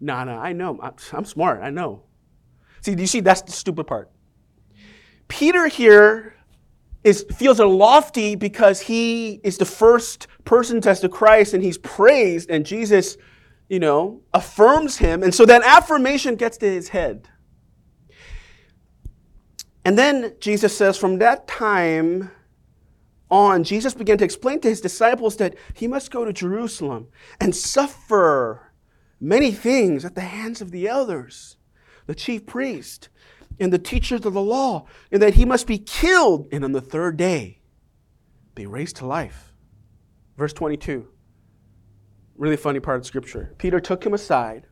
No, 0.00 0.24
no, 0.24 0.36
I 0.36 0.52
know. 0.52 0.78
I'm, 0.82 0.94
I'm 1.12 1.24
smart. 1.24 1.62
I 1.62 1.70
know. 1.70 2.02
See, 2.82 2.94
do 2.94 3.00
you 3.00 3.06
see? 3.06 3.20
That's 3.20 3.42
the 3.42 3.52
stupid 3.52 3.86
part. 3.86 4.10
Peter 5.28 5.66
here 5.66 6.35
is 7.06 7.24
feels 7.36 7.60
lofty 7.60 8.34
because 8.34 8.80
he 8.80 9.40
is 9.44 9.58
the 9.58 9.64
first 9.64 10.26
person 10.44 10.80
to 10.80 10.80
test 10.80 11.08
Christ 11.08 11.54
and 11.54 11.62
he's 11.62 11.78
praised, 11.78 12.50
and 12.50 12.66
Jesus, 12.66 13.16
you 13.68 13.78
know, 13.78 14.22
affirms 14.34 14.96
him, 14.96 15.22
and 15.22 15.32
so 15.32 15.46
that 15.46 15.62
affirmation 15.62 16.34
gets 16.34 16.56
to 16.58 16.66
his 16.66 16.88
head. 16.88 17.28
And 19.84 19.96
then 19.96 20.34
Jesus 20.40 20.76
says, 20.76 20.98
from 20.98 21.18
that 21.18 21.46
time, 21.46 22.32
on, 23.30 23.62
Jesus 23.62 23.94
began 23.94 24.18
to 24.18 24.24
explain 24.24 24.58
to 24.60 24.68
his 24.68 24.80
disciples 24.80 25.36
that 25.36 25.54
he 25.74 25.86
must 25.86 26.10
go 26.10 26.24
to 26.24 26.32
Jerusalem 26.32 27.06
and 27.40 27.54
suffer 27.54 28.72
many 29.20 29.52
things 29.52 30.04
at 30.04 30.16
the 30.16 30.22
hands 30.22 30.60
of 30.60 30.72
the 30.72 30.88
elders, 30.88 31.56
the 32.06 32.16
chief 32.16 32.46
priest, 32.46 33.10
and 33.58 33.72
the 33.72 33.78
teachers 33.78 34.24
of 34.26 34.34
the 34.34 34.42
law, 34.42 34.86
and 35.10 35.22
that 35.22 35.34
he 35.34 35.44
must 35.44 35.66
be 35.66 35.78
killed 35.78 36.48
and 36.52 36.64
on 36.64 36.72
the 36.72 36.80
third 36.80 37.16
day 37.16 37.60
be 38.54 38.66
raised 38.66 38.96
to 38.96 39.06
life. 39.06 39.52
Verse 40.36 40.52
22, 40.52 41.08
really 42.36 42.56
funny 42.56 42.80
part 42.80 42.98
of 42.98 43.06
scripture. 43.06 43.54
Peter 43.58 43.80
took 43.80 44.04
him 44.04 44.12
aside 44.14 44.66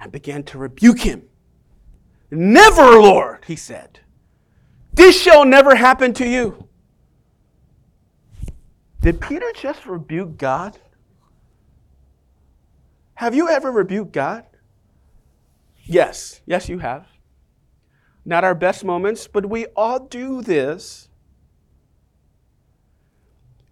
and 0.00 0.12
began 0.12 0.42
to 0.44 0.58
rebuke 0.58 1.00
him. 1.00 1.22
Never, 2.30 3.00
Lord, 3.00 3.44
he 3.46 3.56
said. 3.56 4.00
This 4.92 5.20
shall 5.20 5.44
never 5.44 5.74
happen 5.74 6.12
to 6.14 6.26
you. 6.26 6.68
Did 9.00 9.20
Peter 9.20 9.50
just 9.54 9.86
rebuke 9.86 10.36
God? 10.36 10.78
Have 13.14 13.34
you 13.34 13.48
ever 13.48 13.70
rebuked 13.70 14.12
God? 14.12 14.44
Yes, 15.84 16.40
yes, 16.46 16.68
you 16.68 16.78
have. 16.78 17.06
Not 18.24 18.44
our 18.44 18.54
best 18.54 18.84
moments, 18.84 19.26
but 19.26 19.46
we 19.46 19.66
all 19.76 20.00
do 20.00 20.42
this. 20.42 21.08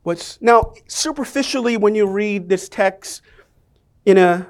What's 0.02 0.40
now 0.40 0.72
superficially 0.86 1.76
when 1.76 1.94
you 1.94 2.06
read 2.06 2.48
this 2.48 2.68
text 2.68 3.22
in 4.06 4.16
a 4.16 4.48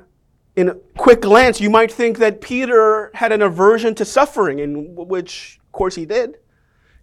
in 0.54 0.68
a 0.68 0.74
quick 0.96 1.20
glance, 1.20 1.60
you 1.60 1.70
might 1.70 1.92
think 1.92 2.18
that 2.18 2.40
Peter 2.40 3.12
had 3.14 3.30
an 3.30 3.42
aversion 3.42 3.94
to 3.94 4.04
suffering, 4.04 4.58
in 4.58 4.94
which, 4.96 5.60
of 5.64 5.72
course, 5.72 5.94
he 5.94 6.04
did 6.04 6.38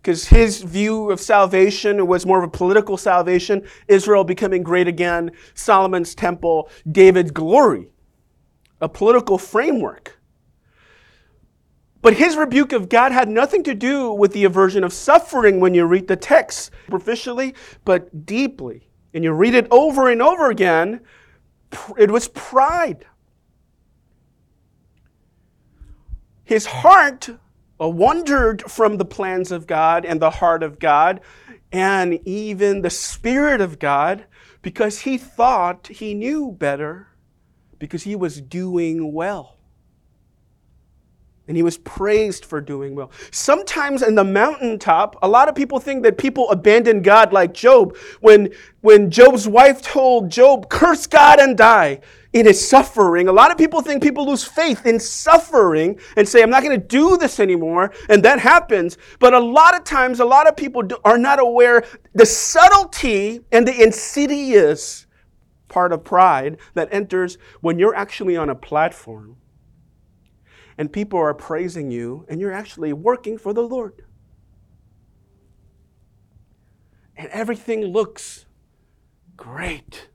because 0.06 0.28
his 0.28 0.62
view 0.62 1.10
of 1.10 1.20
salvation 1.20 2.06
was 2.06 2.28
more 2.28 2.38
of 2.38 2.44
a 2.44 2.52
political 2.52 2.96
salvation, 2.96 3.68
Israel 3.88 4.24
becoming 4.24 4.62
great 4.62 4.88
again, 4.88 5.32
Solomon's 5.56 6.14
temple, 6.14 6.70
David's 6.92 7.32
glory, 7.32 7.88
a 8.82 8.88
political 8.88 9.40
framework. 9.40 10.20
But 12.05 12.17
his 12.17 12.38
rebuke 12.38 12.71
of 12.71 12.88
God 12.88 13.12
had 13.12 13.29
nothing 13.29 13.63
to 13.63 13.74
do 13.74 14.12
with 14.12 14.31
the 14.31 14.43
aversion 14.43 14.83
of 14.83 14.93
suffering 14.93 15.59
when 15.59 15.74
you 15.74 15.85
read 15.85 16.07
the 16.07 16.15
text 16.15 16.69
superficially, 16.85 17.55
but 17.83 18.27
deeply. 18.27 18.91
And 19.15 19.24
you 19.24 19.31
read 19.31 19.55
it 19.55 19.67
over 19.71 20.07
and 20.07 20.21
over 20.21 20.51
again, 20.51 21.01
it 21.97 22.12
was 22.12 22.27
pride. 22.27 23.07
His 26.43 26.67
heart 26.67 27.27
uh, 27.81 27.89
wandered 27.89 28.62
from 28.69 28.97
the 28.97 29.05
plans 29.05 29.51
of 29.51 29.65
God 29.65 30.05
and 30.05 30.21
the 30.21 30.29
heart 30.29 30.62
of 30.62 30.77
God 30.77 31.21
and 31.71 32.19
even 32.24 32.83
the 32.83 32.91
Spirit 32.91 33.62
of 33.62 33.79
God 33.79 34.25
because 34.62 35.00
he 35.00 35.17
thought 35.17 35.88
he 35.88 36.13
knew 36.13 36.51
better 36.51 37.07
because 37.79 38.03
he 38.03 38.15
was 38.15 38.41
doing 38.41 39.12
well. 39.12 39.54
And 41.48 41.56
he 41.56 41.64
was 41.64 41.78
praised 41.78 42.44
for 42.44 42.60
doing 42.60 42.96
well. 42.96 43.12
Sometimes 43.32 44.02
in 44.02 44.16
the 44.16 44.24
mountaintop, 44.24 45.16
a 45.22 45.28
lot 45.28 45.48
of 45.48 45.54
people 45.54 45.80
think 45.80 46.04
that 46.04 46.18
people 46.18 46.50
abandon 46.50 47.02
God 47.04 47.32
like 47.32 47.54
Job. 47.54 47.96
When, 48.20 48.50
when 48.82 49.12
Job's 49.12 49.48
wife 49.48 49.82
told 49.82 50.32
Job, 50.32 50.70
curse 50.70 51.06
God 51.06 51.40
and 51.40 51.56
die, 51.56 52.02
in 52.36 52.46
his 52.46 52.68
suffering. 52.68 53.30
A 53.30 53.32
lot 53.32 53.50
of 53.50 53.58
people 53.58 53.82
think 53.82 54.04
people 54.04 54.28
lose 54.28 54.44
faith 54.44 54.86
in 54.86 55.00
suffering 55.00 55.98
and 56.18 56.28
say, 56.28 56.44
I'm 56.44 56.50
not 56.50 56.64
going 56.64 56.80
to 56.80 56.86
do 56.86 57.16
this 57.16 57.40
anymore. 57.40 57.94
And 58.10 58.22
that 58.24 58.40
happens. 58.40 58.98
But 59.20 59.34
a 59.34 59.40
lot 59.40 59.74
of 59.74 59.86
times, 59.86 60.20
a 60.20 60.25
lot 60.25 60.46
of 60.46 60.58
people 60.58 60.82
do, 60.82 60.98
are 61.06 61.18
not 61.18 61.40
aware 61.40 61.86
the 62.14 62.25
subtlety 62.25 63.40
and 63.54 63.66
the 63.66 63.82
insidious 63.82 65.08
part 65.70 65.94
of 65.94 66.04
pride 66.04 66.58
that 66.74 66.90
enters 66.92 67.38
when 67.62 67.80
you're 67.80 67.96
actually 67.96 68.36
on 68.36 68.50
a 68.50 68.56
platform 68.56 69.38
and 70.77 70.91
people 70.91 71.20
are 71.20 71.34
praising 71.34 71.91
you, 71.91 72.25
and 72.27 72.41
you're 72.41 72.51
actually 72.51 72.91
working 72.94 73.38
for 73.38 73.53
the 73.53 73.62
Lord. 73.62 74.03
And 77.15 77.29
everything 77.29 77.86
looks 77.86 78.46
great. 79.38 80.10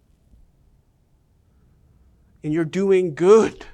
And 2.45 2.53
you're 2.53 2.65
doing 2.65 3.15
good. 3.15 3.65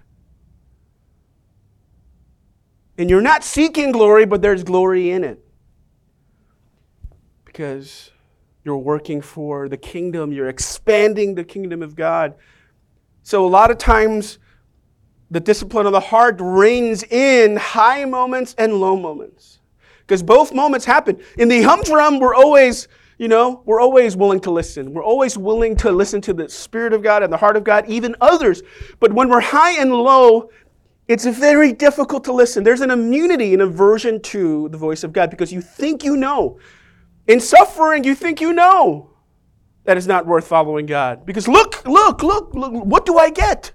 And 2.99 3.11
you're 3.11 3.21
not 3.21 3.45
seeking 3.45 3.93
glory, 3.93 4.27
but 4.27 4.43
there's 4.43 4.63
glory 4.63 5.11
in 5.11 5.25
it. 5.25 5.45
Because 7.45 8.11
you're 8.65 8.79
working 8.79 9.21
for 9.21 9.69
the 9.69 9.77
kingdom, 9.77 10.33
you're 10.33 10.49
expanding 10.49 11.35
the 11.35 11.45
kingdom 11.45 11.83
of 11.83 11.95
God. 11.95 12.35
So, 13.23 13.45
a 13.45 13.49
lot 13.49 13.71
of 13.71 13.79
times, 13.79 14.39
the 15.31 15.41
discipline 15.41 15.87
of 15.87 15.93
the 15.93 16.01
heart 16.01 16.37
reigns 16.39 17.03
in 17.05 17.57
high 17.57 18.05
moments 18.05 18.55
and 18.59 18.75
low 18.75 18.97
moments. 18.97 19.59
Because 20.01 20.23
both 20.23 20.55
moments 20.55 20.87
happen. 20.87 21.21
In 21.37 21.49
the 21.49 21.63
humdrum, 21.63 22.21
we're 22.21 22.35
always, 22.35 22.87
you 23.19 23.27
know, 23.27 23.63
we're 23.65 23.81
always 23.81 24.17
willing 24.17 24.39
to 24.41 24.53
listen. 24.53 24.93
We're 24.93 25.05
always 25.05 25.37
willing 25.37 25.75
to 25.79 25.91
listen 25.91 26.21
to 26.23 26.33
the 26.33 26.49
Spirit 26.49 26.93
of 26.93 27.03
God 27.03 27.25
and 27.25 27.33
the 27.33 27.37
heart 27.37 27.57
of 27.57 27.65
God, 27.65 27.89
even 27.89 28.15
others. 28.21 28.63
But 29.01 29.13
when 29.13 29.29
we're 29.29 29.41
high 29.41 29.81
and 29.81 29.93
low, 29.93 30.51
it's 31.09 31.25
very 31.25 31.73
difficult 31.73 32.23
to 32.25 32.33
listen. 32.33 32.63
There's 32.63 32.81
an 32.81 32.91
immunity 32.91 33.55
an 33.55 33.61
aversion 33.61 34.21
to 34.23 34.69
the 34.69 34.79
voice 34.79 35.03
of 35.03 35.13
God 35.13 35.31
because 35.31 35.53
you 35.53 35.61
think 35.61 36.05
you 36.05 36.17
know. 36.17 36.59
In 37.27 37.41
suffering, 37.41 38.05
you 38.05 38.15
think 38.15 38.41
you 38.41 38.53
know 38.53 39.11
that 39.85 39.97
it's 39.97 40.07
not 40.07 40.27
worth 40.27 40.47
following 40.47 40.87
God. 40.87 41.27
Because 41.27 41.49
look, 41.49 41.85
look, 41.87 42.23
look, 42.23 42.55
look, 42.55 42.73
what 42.73 43.07
do 43.07 43.19
I 43.19 43.31
get? 43.31 43.73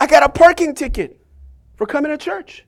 I 0.00 0.06
got 0.06 0.22
a 0.22 0.28
parking 0.30 0.74
ticket 0.74 1.20
for 1.76 1.86
coming 1.86 2.10
to 2.10 2.16
church. 2.16 2.64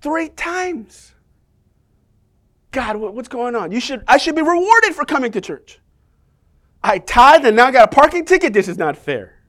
Three 0.00 0.28
times. 0.28 1.12
God, 2.70 2.96
what's 2.96 3.28
going 3.28 3.56
on? 3.56 3.72
You 3.72 3.80
should, 3.80 4.04
I 4.06 4.18
should 4.18 4.36
be 4.36 4.42
rewarded 4.42 4.94
for 4.94 5.04
coming 5.04 5.32
to 5.32 5.40
church. 5.40 5.80
I 6.82 6.98
tithe 6.98 7.44
and 7.44 7.56
now 7.56 7.66
I 7.66 7.72
got 7.72 7.92
a 7.92 7.94
parking 7.94 8.24
ticket. 8.24 8.52
This 8.52 8.68
is 8.68 8.78
not 8.78 8.96
fair. 8.96 9.42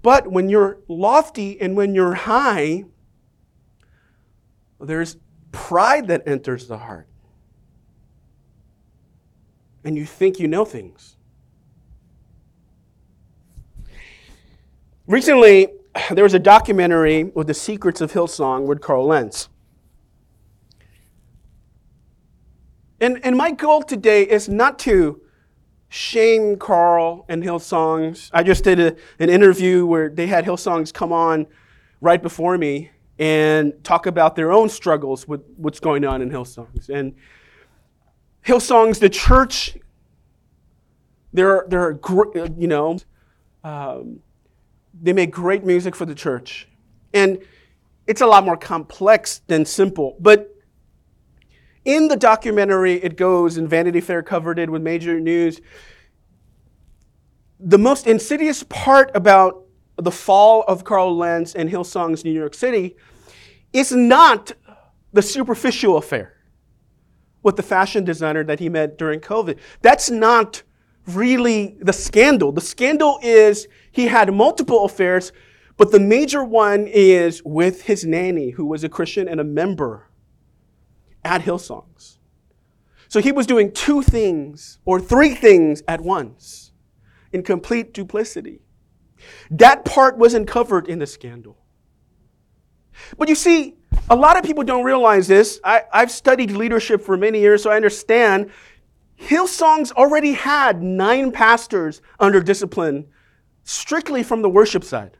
But 0.00 0.30
when 0.30 0.48
you're 0.48 0.78
lofty 0.88 1.60
and 1.60 1.76
when 1.76 1.94
you're 1.94 2.14
high, 2.14 2.84
there's 4.80 5.16
pride 5.52 6.06
that 6.08 6.26
enters 6.26 6.68
the 6.68 6.78
heart. 6.78 7.08
And 9.84 9.96
you 9.96 10.06
think 10.06 10.38
you 10.38 10.48
know 10.48 10.64
things. 10.64 11.17
Recently, 15.08 15.68
there 16.10 16.22
was 16.22 16.34
a 16.34 16.38
documentary 16.38 17.24
with 17.24 17.46
the 17.46 17.54
secrets 17.54 18.02
of 18.02 18.12
Hillsong 18.12 18.66
with 18.66 18.82
Carl 18.82 19.06
Lentz. 19.06 19.48
And, 23.00 23.18
and 23.24 23.34
my 23.34 23.52
goal 23.52 23.82
today 23.82 24.24
is 24.24 24.50
not 24.50 24.78
to 24.80 25.22
shame 25.88 26.58
Carl 26.58 27.24
and 27.30 27.42
Hillsongs. 27.42 28.28
I 28.34 28.42
just 28.42 28.64
did 28.64 28.78
a, 28.78 28.96
an 29.18 29.30
interview 29.30 29.86
where 29.86 30.10
they 30.10 30.26
had 30.26 30.44
Hillsongs 30.44 30.92
come 30.92 31.10
on 31.10 31.46
right 32.02 32.20
before 32.20 32.58
me 32.58 32.90
and 33.18 33.72
talk 33.82 34.04
about 34.04 34.36
their 34.36 34.52
own 34.52 34.68
struggles 34.68 35.26
with 35.26 35.42
what's 35.56 35.80
going 35.80 36.04
on 36.04 36.20
in 36.20 36.28
Hillsongs. 36.28 36.90
And 36.90 37.14
Hillsongs, 38.44 39.00
the 39.00 39.08
church, 39.08 39.78
they're, 41.32 41.64
they're 41.66 41.98
you 42.58 42.68
know, 42.68 42.98
um, 43.64 44.20
they 45.00 45.12
make 45.12 45.30
great 45.30 45.64
music 45.64 45.94
for 45.94 46.04
the 46.06 46.14
church. 46.14 46.68
And 47.12 47.38
it's 48.06 48.20
a 48.20 48.26
lot 48.26 48.44
more 48.44 48.56
complex 48.56 49.40
than 49.46 49.64
simple. 49.64 50.16
But 50.18 50.54
in 51.84 52.08
the 52.08 52.16
documentary, 52.16 52.94
it 52.94 53.16
goes, 53.16 53.56
and 53.56 53.68
Vanity 53.68 54.00
Fair 54.00 54.22
covered 54.22 54.58
it 54.58 54.70
with 54.70 54.82
major 54.82 55.20
news. 55.20 55.60
The 57.60 57.78
most 57.78 58.06
insidious 58.06 58.62
part 58.64 59.10
about 59.14 59.64
the 59.96 60.10
fall 60.10 60.62
of 60.68 60.84
Carl 60.84 61.16
Lentz 61.16 61.54
and 61.54 61.68
Hillsong's 61.68 62.24
New 62.24 62.32
York 62.32 62.54
City 62.54 62.96
is 63.72 63.92
not 63.92 64.52
the 65.12 65.22
superficial 65.22 65.96
affair 65.96 66.34
with 67.42 67.56
the 67.56 67.62
fashion 67.62 68.04
designer 68.04 68.44
that 68.44 68.60
he 68.60 68.68
met 68.68 68.98
during 68.98 69.20
COVID. 69.20 69.58
That's 69.82 70.10
not 70.10 70.62
really 71.06 71.76
the 71.80 71.92
scandal. 71.92 72.52
The 72.52 72.60
scandal 72.60 73.18
is 73.22 73.66
he 73.90 74.06
had 74.06 74.32
multiple 74.32 74.84
affairs, 74.84 75.32
but 75.76 75.92
the 75.92 76.00
major 76.00 76.44
one 76.44 76.86
is 76.86 77.42
with 77.44 77.82
his 77.82 78.04
nanny, 78.04 78.50
who 78.50 78.66
was 78.66 78.84
a 78.84 78.88
Christian 78.88 79.28
and 79.28 79.40
a 79.40 79.44
member 79.44 80.10
at 81.24 81.42
Hillsongs. 81.42 82.18
So 83.08 83.20
he 83.20 83.32
was 83.32 83.46
doing 83.46 83.72
two 83.72 84.02
things 84.02 84.78
or 84.84 85.00
three 85.00 85.34
things 85.34 85.82
at 85.88 86.00
once 86.00 86.72
in 87.32 87.42
complete 87.42 87.94
duplicity. 87.94 88.60
That 89.50 89.84
part 89.84 90.18
wasn't 90.18 90.46
covered 90.46 90.88
in 90.88 90.98
the 90.98 91.06
scandal. 91.06 91.58
But 93.16 93.28
you 93.28 93.34
see, 93.34 93.76
a 94.10 94.16
lot 94.16 94.36
of 94.36 94.44
people 94.44 94.64
don't 94.64 94.84
realize 94.84 95.28
this. 95.28 95.60
I, 95.64 95.82
have 95.92 96.10
studied 96.10 96.50
leadership 96.50 97.00
for 97.00 97.16
many 97.16 97.40
years, 97.40 97.62
so 97.62 97.70
I 97.70 97.76
understand 97.76 98.50
Hillsongs 99.18 99.92
already 99.92 100.32
had 100.32 100.82
nine 100.82 101.32
pastors 101.32 102.00
under 102.20 102.40
discipline 102.40 103.06
strictly 103.68 104.22
from 104.22 104.42
the 104.42 104.48
worship 104.48 104.82
side 104.82 105.16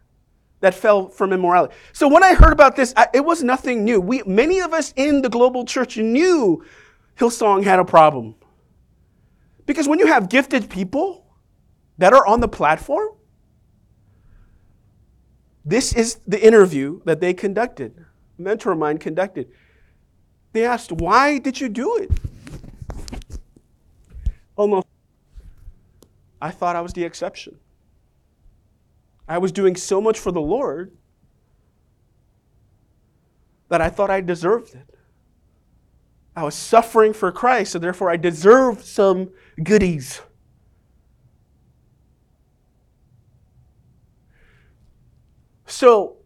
that 0.61 0.75
fell 0.75 1.09
from 1.09 1.33
immorality. 1.33 1.75
So 1.93 2.09
when 2.09 2.25
I 2.25 2.35
heard 2.35 2.53
about 2.53 2.77
this, 2.77 2.93
I, 2.97 3.07
it 3.13 3.25
was 3.25 3.43
nothing 3.43 3.85
new. 3.85 4.01
We, 4.01 4.23
many 4.25 4.61
of 4.61 4.73
us 4.73 4.93
in 4.97 5.23
the 5.23 5.29
global 5.29 5.65
church 5.65 5.97
knew 5.99 6.65
Hillsong 7.19 7.63
had 7.65 7.79
a 7.79 7.85
problem. 7.85 8.35
Because 9.67 9.87
when 9.87 9.99
you 9.99 10.07
have 10.07 10.29
gifted 10.29 10.71
people 10.71 11.27
that 11.99 12.13
are 12.13 12.27
on 12.27 12.41
the 12.41 12.49
platform, 12.49 13.09
this 15.65 15.93
is 15.93 16.19
the 16.27 16.45
interview 16.45 17.03
that 17.05 17.21
they 17.21 17.35
conducted, 17.35 18.05
mentor 18.39 18.73
of 18.73 18.79
mine 18.79 18.97
conducted. 18.97 19.53
They 20.55 20.65
asked, 20.65 20.91
Why 20.91 21.39
did 21.39 21.61
you 21.61 21.69
do 21.69 21.99
it? 21.99 22.11
almost, 24.57 24.89
I 26.41 26.51
thought 26.51 26.77
I 26.77 26.81
was 26.81 26.93
the 26.93 27.05
exception. 27.05 27.59
I 29.29 29.39
was 29.39 29.53
doing 29.53 29.77
so 29.77 30.01
much 30.01 30.19
for 30.19 30.33
the 30.33 30.41
Lord 30.41 30.97
that 33.69 33.81
I 33.81 33.91
thought 33.91 34.11
I 34.11 34.21
deserved 34.21 34.75
it. 34.75 34.89
I 36.35 36.45
was 36.45 36.55
suffering 36.55 37.13
for 37.13 37.31
Christ, 37.33 37.73
so 37.73 37.79
therefore 37.79 38.11
I 38.11 38.17
deserved 38.17 38.85
some 38.85 39.31
goodies. 39.63 40.23
So, 45.67 46.17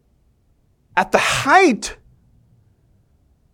at 0.96 1.10
the 1.10 1.18
height 1.18 1.96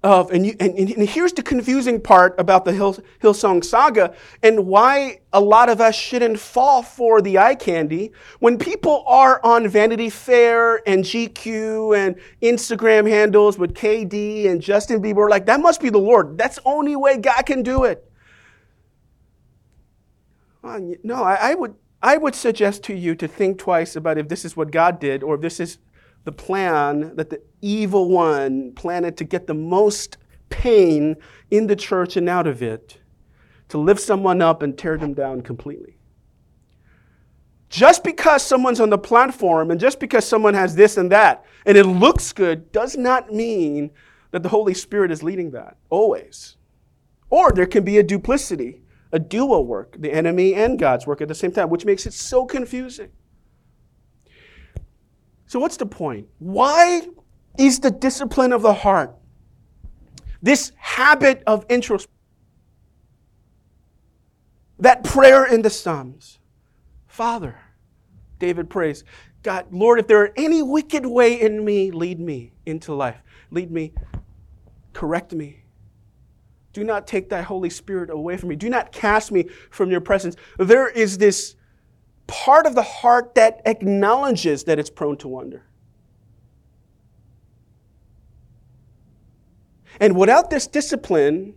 of, 0.04 0.30
and, 0.30 0.46
you, 0.46 0.54
and, 0.60 0.78
and, 0.78 1.08
here's 1.08 1.32
the 1.32 1.42
confusing 1.42 2.00
part 2.00 2.38
about 2.38 2.64
the 2.64 2.72
Hill, 2.72 2.96
Hillsong 3.20 3.64
saga 3.64 4.14
and 4.44 4.66
why 4.66 5.20
a 5.32 5.40
lot 5.40 5.68
of 5.68 5.80
us 5.80 5.96
shouldn't 5.96 6.38
fall 6.38 6.84
for 6.84 7.20
the 7.20 7.38
eye 7.38 7.56
candy. 7.56 8.12
When 8.38 8.58
people 8.58 9.02
are 9.08 9.40
on 9.44 9.66
Vanity 9.66 10.08
Fair 10.08 10.88
and 10.88 11.02
GQ 11.02 11.96
and 11.96 12.16
Instagram 12.40 13.08
handles 13.08 13.58
with 13.58 13.74
KD 13.74 14.48
and 14.48 14.60
Justin 14.60 15.02
Bieber, 15.02 15.28
like, 15.28 15.46
that 15.46 15.60
must 15.60 15.80
be 15.80 15.90
the 15.90 15.98
Lord. 15.98 16.38
That's 16.38 16.56
the 16.56 16.68
only 16.68 16.94
way 16.94 17.18
God 17.18 17.42
can 17.42 17.64
do 17.64 17.82
it. 17.82 18.08
No, 21.02 21.24
I, 21.24 21.38
I 21.40 21.54
would, 21.54 21.74
I 22.02 22.18
would 22.18 22.34
suggest 22.36 22.84
to 22.84 22.94
you 22.94 23.16
to 23.16 23.26
think 23.26 23.58
twice 23.58 23.96
about 23.96 24.18
if 24.18 24.28
this 24.28 24.44
is 24.44 24.56
what 24.56 24.70
God 24.70 25.00
did 25.00 25.24
or 25.24 25.34
if 25.34 25.40
this 25.40 25.58
is 25.58 25.78
the 26.24 26.32
plan 26.32 27.14
that 27.16 27.30
the 27.30 27.40
evil 27.62 28.08
one 28.08 28.72
planned 28.74 29.16
to 29.16 29.24
get 29.24 29.46
the 29.46 29.54
most 29.54 30.18
pain 30.50 31.16
in 31.50 31.66
the 31.66 31.76
church 31.76 32.16
and 32.16 32.28
out 32.28 32.46
of 32.46 32.62
it, 32.62 32.98
to 33.68 33.78
lift 33.78 34.00
someone 34.00 34.40
up 34.42 34.62
and 34.62 34.78
tear 34.78 34.96
them 34.96 35.14
down 35.14 35.40
completely. 35.42 35.96
just 37.70 38.02
because 38.02 38.42
someone's 38.42 38.80
on 38.80 38.90
the 38.90 38.98
platform 38.98 39.70
and 39.70 39.80
just 39.80 40.00
because 40.00 40.24
someone 40.26 40.54
has 40.54 40.74
this 40.74 40.96
and 40.96 41.12
that 41.12 41.44
and 41.66 41.76
it 41.76 41.84
looks 41.84 42.32
good 42.32 42.72
does 42.72 42.96
not 42.96 43.32
mean 43.32 43.90
that 44.30 44.42
the 44.42 44.48
Holy 44.48 44.74
Spirit 44.74 45.10
is 45.10 45.22
leading 45.22 45.50
that, 45.52 45.76
always. 45.90 46.56
Or 47.30 47.52
there 47.52 47.66
can 47.66 47.84
be 47.84 47.98
a 47.98 48.02
duplicity, 48.02 48.82
a 49.12 49.18
dual 49.18 49.66
work, 49.66 49.96
the 49.98 50.12
enemy 50.12 50.54
and 50.54 50.78
God's 50.78 51.06
work 51.06 51.20
at 51.20 51.28
the 51.28 51.34
same 51.34 51.52
time, 51.52 51.70
which 51.70 51.84
makes 51.84 52.06
it 52.06 52.12
so 52.14 52.46
confusing. 52.46 53.10
So, 55.48 55.58
what's 55.58 55.78
the 55.78 55.86
point? 55.86 56.28
Why 56.38 57.08
is 57.58 57.80
the 57.80 57.90
discipline 57.90 58.52
of 58.52 58.60
the 58.60 58.74
heart, 58.74 59.16
this 60.42 60.72
habit 60.76 61.42
of 61.46 61.64
introspection, 61.70 62.12
that 64.78 65.02
prayer 65.02 65.46
in 65.46 65.62
the 65.62 65.70
Psalms, 65.70 66.38
Father, 67.06 67.58
David 68.38 68.68
prays, 68.68 69.04
God, 69.42 69.66
Lord, 69.72 69.98
if 69.98 70.06
there 70.06 70.20
are 70.22 70.32
any 70.36 70.62
wicked 70.62 71.06
way 71.06 71.40
in 71.40 71.64
me, 71.64 71.90
lead 71.90 72.20
me 72.20 72.52
into 72.66 72.94
life. 72.94 73.20
Lead 73.50 73.70
me, 73.70 73.94
correct 74.92 75.32
me. 75.32 75.64
Do 76.74 76.84
not 76.84 77.06
take 77.06 77.30
thy 77.30 77.40
Holy 77.40 77.70
Spirit 77.70 78.10
away 78.10 78.36
from 78.36 78.50
me. 78.50 78.56
Do 78.56 78.68
not 78.68 78.92
cast 78.92 79.32
me 79.32 79.46
from 79.70 79.90
your 79.90 80.02
presence. 80.02 80.36
There 80.58 80.88
is 80.88 81.16
this 81.16 81.56
part 82.28 82.66
of 82.66 82.76
the 82.76 82.82
heart 82.82 83.34
that 83.34 83.60
acknowledges 83.64 84.64
that 84.64 84.78
it's 84.78 84.90
prone 84.90 85.16
to 85.16 85.26
wonder. 85.26 85.64
And 89.98 90.16
without 90.16 90.50
this 90.50 90.68
discipline, 90.68 91.54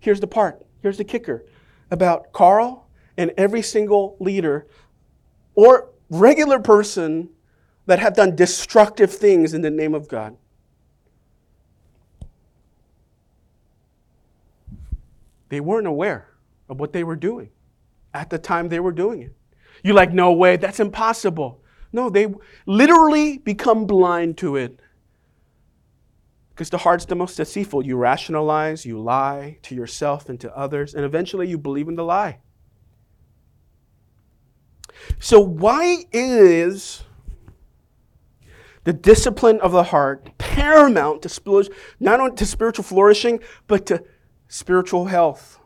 here's 0.00 0.20
the 0.20 0.26
part, 0.26 0.66
here's 0.82 0.98
the 0.98 1.04
kicker 1.04 1.46
about 1.90 2.32
Carl 2.32 2.86
and 3.16 3.32
every 3.38 3.62
single 3.62 4.16
leader 4.20 4.66
or 5.54 5.88
regular 6.10 6.58
person 6.58 7.30
that 7.86 8.00
have 8.00 8.14
done 8.14 8.36
destructive 8.36 9.10
things 9.10 9.54
in 9.54 9.62
the 9.62 9.70
name 9.70 9.94
of 9.94 10.08
God. 10.08 10.36
They 15.48 15.60
weren't 15.60 15.86
aware 15.86 16.28
of 16.68 16.78
what 16.78 16.92
they 16.92 17.02
were 17.02 17.16
doing 17.16 17.50
at 18.18 18.30
the 18.30 18.38
time 18.38 18.68
they 18.68 18.80
were 18.80 18.92
doing 18.92 19.22
it. 19.22 19.32
You're 19.84 19.94
like, 19.94 20.12
no 20.12 20.32
way, 20.32 20.56
that's 20.56 20.80
impossible. 20.80 21.62
No, 21.92 22.10
they 22.10 22.26
literally 22.66 23.38
become 23.38 23.86
blind 23.86 24.36
to 24.38 24.56
it. 24.56 24.80
Because 26.50 26.70
the 26.70 26.78
heart's 26.78 27.04
the 27.04 27.14
most 27.14 27.36
deceitful. 27.36 27.86
You 27.86 27.96
rationalize, 27.96 28.84
you 28.84 29.00
lie 29.00 29.58
to 29.62 29.76
yourself 29.76 30.28
and 30.28 30.40
to 30.40 30.54
others, 30.56 30.94
and 30.94 31.04
eventually 31.04 31.46
you 31.46 31.56
believe 31.56 31.86
in 31.86 31.94
the 31.94 32.04
lie. 32.04 32.40
So, 35.20 35.38
why 35.38 36.04
is 36.12 37.04
the 38.82 38.92
discipline 38.92 39.60
of 39.60 39.70
the 39.70 39.84
heart 39.84 40.36
paramount 40.38 41.22
to 41.22 41.28
spiritual, 41.28 41.72
not 42.00 42.18
only 42.18 42.34
to 42.34 42.44
spiritual 42.44 42.82
flourishing, 42.82 43.38
but 43.68 43.86
to 43.86 44.02
spiritual 44.48 45.04
health? 45.04 45.60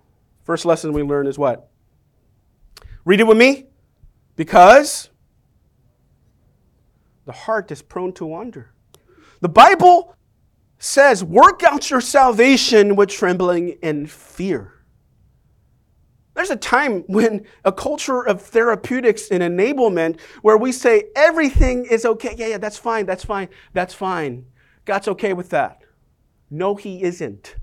First 0.45 0.67
lesson 0.67 0.93
we 0.93 1.03
learn 1.03 1.27
is 1.27 1.39
what? 1.39 1.72
Read 3.05 3.21
it 3.21 3.27
with 3.27 3.39
me. 3.39 3.67
Because 4.37 5.11
the 7.27 7.33
heart 7.33 7.71
is 7.71 7.83
prone 7.83 8.13
to 8.15 8.27
wander. 8.27 8.73
The 9.41 9.49
Bible 9.49 10.17
says, 10.79 11.23
work 11.23 11.63
out 11.63 11.91
your 11.91 12.01
salvation 12.01 12.97
with 12.97 13.09
trembling 13.09 13.79
and 13.83 14.11
fear. 14.11 14.73
There's 16.35 16.51
a 16.51 16.57
time 16.57 17.05
when 17.09 17.45
a 17.65 17.73
culture 17.73 18.27
of 18.27 18.41
therapeutics 18.41 19.29
and 19.31 19.43
enablement 19.43 20.19
where 20.41 20.57
we 20.57 20.73
say 20.73 21.05
everything 21.15 21.85
is 21.85 22.05
okay. 22.05 22.35
Yeah, 22.37 22.49
yeah, 22.49 22.59
that's 22.59 22.79
fine, 22.79 23.05
that's 23.05 23.25
fine, 23.25 23.49
that's 23.75 23.93
fine. 23.93 24.47
God's 24.85 25.09
okay 25.09 25.35
with 25.35 25.51
that. 25.51 25.83
No, 26.51 26.75
He 26.75 27.03
isn't. 27.03 27.57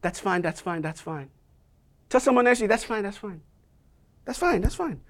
That's 0.00 0.18
fine, 0.18 0.42
that's 0.42 0.60
fine, 0.60 0.82
that's 0.82 1.00
fine. 1.00 1.30
Tell 2.14 2.20
someone 2.20 2.44
next 2.44 2.58
to 2.58 2.64
you, 2.66 2.68
that's 2.68 2.84
fine, 2.84 3.02
that's 3.02 3.16
fine. 3.16 3.40
That's 4.24 4.38
fine, 4.38 4.60
that's 4.60 4.76
fine. 4.76 5.00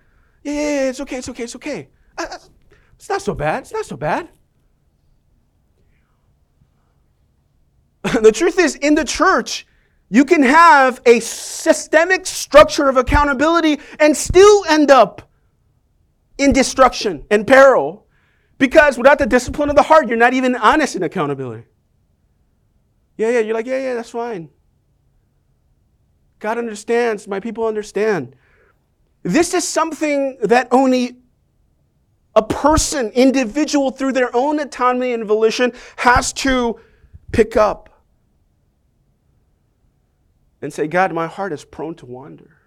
Yeah, 0.42 0.52
yeah, 0.52 0.60
yeah 0.60 0.88
it's 0.88 1.00
okay, 1.00 1.16
it's 1.16 1.28
okay, 1.28 1.42
it's 1.42 1.54
okay. 1.56 1.88
It's 2.18 3.10
not 3.10 3.20
so 3.20 3.34
bad, 3.34 3.64
it's 3.64 3.74
not 3.74 3.84
so 3.84 3.98
bad. 3.98 4.30
the 8.22 8.32
truth 8.32 8.58
is, 8.58 8.76
in 8.76 8.94
the 8.94 9.04
church, 9.04 9.66
you 10.08 10.24
can 10.24 10.42
have 10.42 11.02
a 11.04 11.20
systemic 11.20 12.24
structure 12.24 12.88
of 12.88 12.96
accountability 12.96 13.80
and 14.00 14.16
still 14.16 14.64
end 14.70 14.90
up 14.90 15.30
in 16.38 16.54
destruction 16.54 17.26
and 17.30 17.46
peril 17.46 18.06
because 18.56 18.96
without 18.96 19.18
the 19.18 19.26
discipline 19.26 19.68
of 19.68 19.76
the 19.76 19.82
heart, 19.82 20.08
you're 20.08 20.16
not 20.16 20.32
even 20.32 20.56
honest 20.56 20.96
in 20.96 21.02
accountability. 21.02 21.66
Yeah, 23.18 23.28
yeah, 23.28 23.40
you're 23.40 23.52
like, 23.52 23.66
yeah, 23.66 23.88
yeah, 23.88 23.92
that's 23.92 24.08
fine. 24.08 24.48
God 26.44 26.58
understands, 26.58 27.26
my 27.26 27.40
people 27.40 27.64
understand. 27.66 28.36
This 29.22 29.54
is 29.54 29.66
something 29.66 30.36
that 30.42 30.68
only 30.70 31.16
a 32.36 32.42
person, 32.42 33.08
individual, 33.12 33.90
through 33.90 34.12
their 34.12 34.28
own 34.36 34.60
autonomy 34.60 35.14
and 35.14 35.24
volition, 35.24 35.72
has 35.96 36.34
to 36.34 36.78
pick 37.32 37.56
up 37.56 37.88
and 40.60 40.70
say, 40.70 40.86
God, 40.86 41.14
my 41.14 41.26
heart 41.26 41.54
is 41.54 41.64
prone 41.64 41.94
to 41.94 42.04
wander. 42.04 42.58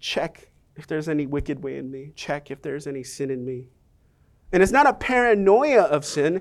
Check 0.00 0.48
if 0.74 0.86
there's 0.86 1.10
any 1.10 1.26
wicked 1.26 1.62
way 1.62 1.76
in 1.76 1.90
me. 1.90 2.12
Check 2.16 2.50
if 2.50 2.62
there's 2.62 2.86
any 2.86 3.02
sin 3.02 3.30
in 3.30 3.44
me. 3.44 3.68
And 4.52 4.62
it's 4.62 4.72
not 4.72 4.86
a 4.86 4.94
paranoia 4.94 5.82
of 5.82 6.06
sin, 6.06 6.40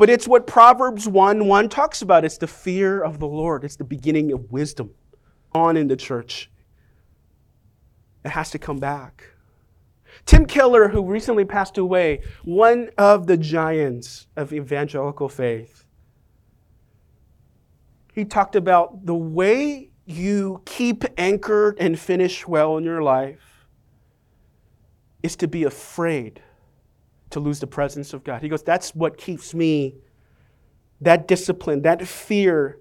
but 0.00 0.08
it's 0.08 0.26
what 0.26 0.46
Proverbs 0.46 1.06
1 1.06 1.46
1 1.46 1.68
talks 1.68 2.00
about. 2.00 2.24
It's 2.24 2.38
the 2.38 2.46
fear 2.46 3.02
of 3.02 3.18
the 3.18 3.26
Lord, 3.26 3.64
it's 3.64 3.76
the 3.76 3.84
beginning 3.84 4.32
of 4.32 4.50
wisdom 4.50 4.94
on 5.52 5.76
in 5.76 5.88
the 5.88 5.96
church. 5.96 6.50
It 8.24 8.30
has 8.30 8.50
to 8.52 8.58
come 8.58 8.78
back. 8.78 9.24
Tim 10.24 10.46
Keller, 10.46 10.88
who 10.88 11.04
recently 11.04 11.44
passed 11.44 11.76
away, 11.76 12.22
one 12.44 12.88
of 12.96 13.26
the 13.26 13.36
giants 13.36 14.26
of 14.36 14.54
evangelical 14.54 15.28
faith, 15.28 15.84
he 18.14 18.24
talked 18.24 18.56
about 18.56 19.04
the 19.04 19.14
way 19.14 19.90
you 20.06 20.62
keep 20.64 21.04
anchored 21.18 21.76
and 21.78 21.98
finish 21.98 22.48
well 22.48 22.78
in 22.78 22.84
your 22.84 23.02
life 23.02 23.66
is 25.22 25.36
to 25.36 25.46
be 25.46 25.64
afraid 25.64 26.40
to 27.30 27.40
lose 27.40 27.60
the 27.60 27.66
presence 27.66 28.12
of 28.12 28.24
God. 28.24 28.42
He 28.42 28.48
goes, 28.48 28.62
That's 28.62 28.94
what 28.94 29.16
keeps 29.16 29.54
me, 29.54 29.94
that 31.00 31.26
discipline, 31.26 31.82
that 31.82 32.06
fear 32.06 32.78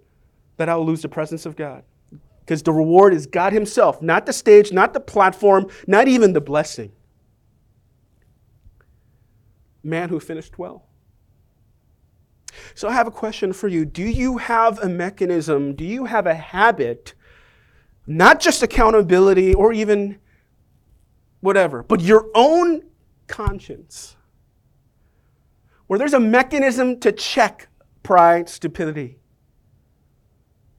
that 0.58 0.70
I'll 0.70 0.86
lose 0.86 1.02
the 1.02 1.10
presence 1.10 1.46
of 1.46 1.56
God. 1.56 1.84
Because 2.42 2.64
the 2.64 2.74
reward 2.74 3.14
is 3.14 3.28
God 3.28 3.54
Himself, 3.54 4.02
not 4.02 4.26
the 4.26 4.34
stage, 4.34 4.72
not 4.72 4.94
the 4.94 5.00
platform, 5.00 5.68
not 5.88 6.08
even 6.08 6.34
the 6.34 6.42
blessing. 6.42 6.92
Man 9.84 10.10
who 10.10 10.20
finished 10.20 10.58
well. 10.58 10.90
So 12.76 12.88
I 12.88 12.94
have 12.94 13.08
a 13.08 13.12
question 13.12 13.54
for 13.54 13.68
you. 13.68 13.86
Do 13.86 14.04
you 14.04 14.38
have 14.38 14.80
a 14.80 14.90
mechanism? 14.90 15.76
Do 15.76 15.86
you 15.86 16.06
have 16.06 16.26
a 16.26 16.34
habit, 16.34 17.14
not 18.08 18.40
just 18.40 18.64
accountability 18.64 19.54
or 19.54 19.72
even 19.72 20.18
whatever, 21.42 21.84
but 21.84 22.02
your 22.02 22.30
own 22.36 22.84
conscience, 23.28 24.18
where 25.90 25.98
there's 25.98 26.14
a 26.14 26.20
mechanism 26.20 27.00
to 27.00 27.12
check 27.12 27.68
pride, 28.04 28.48
stupidity, 28.48 29.18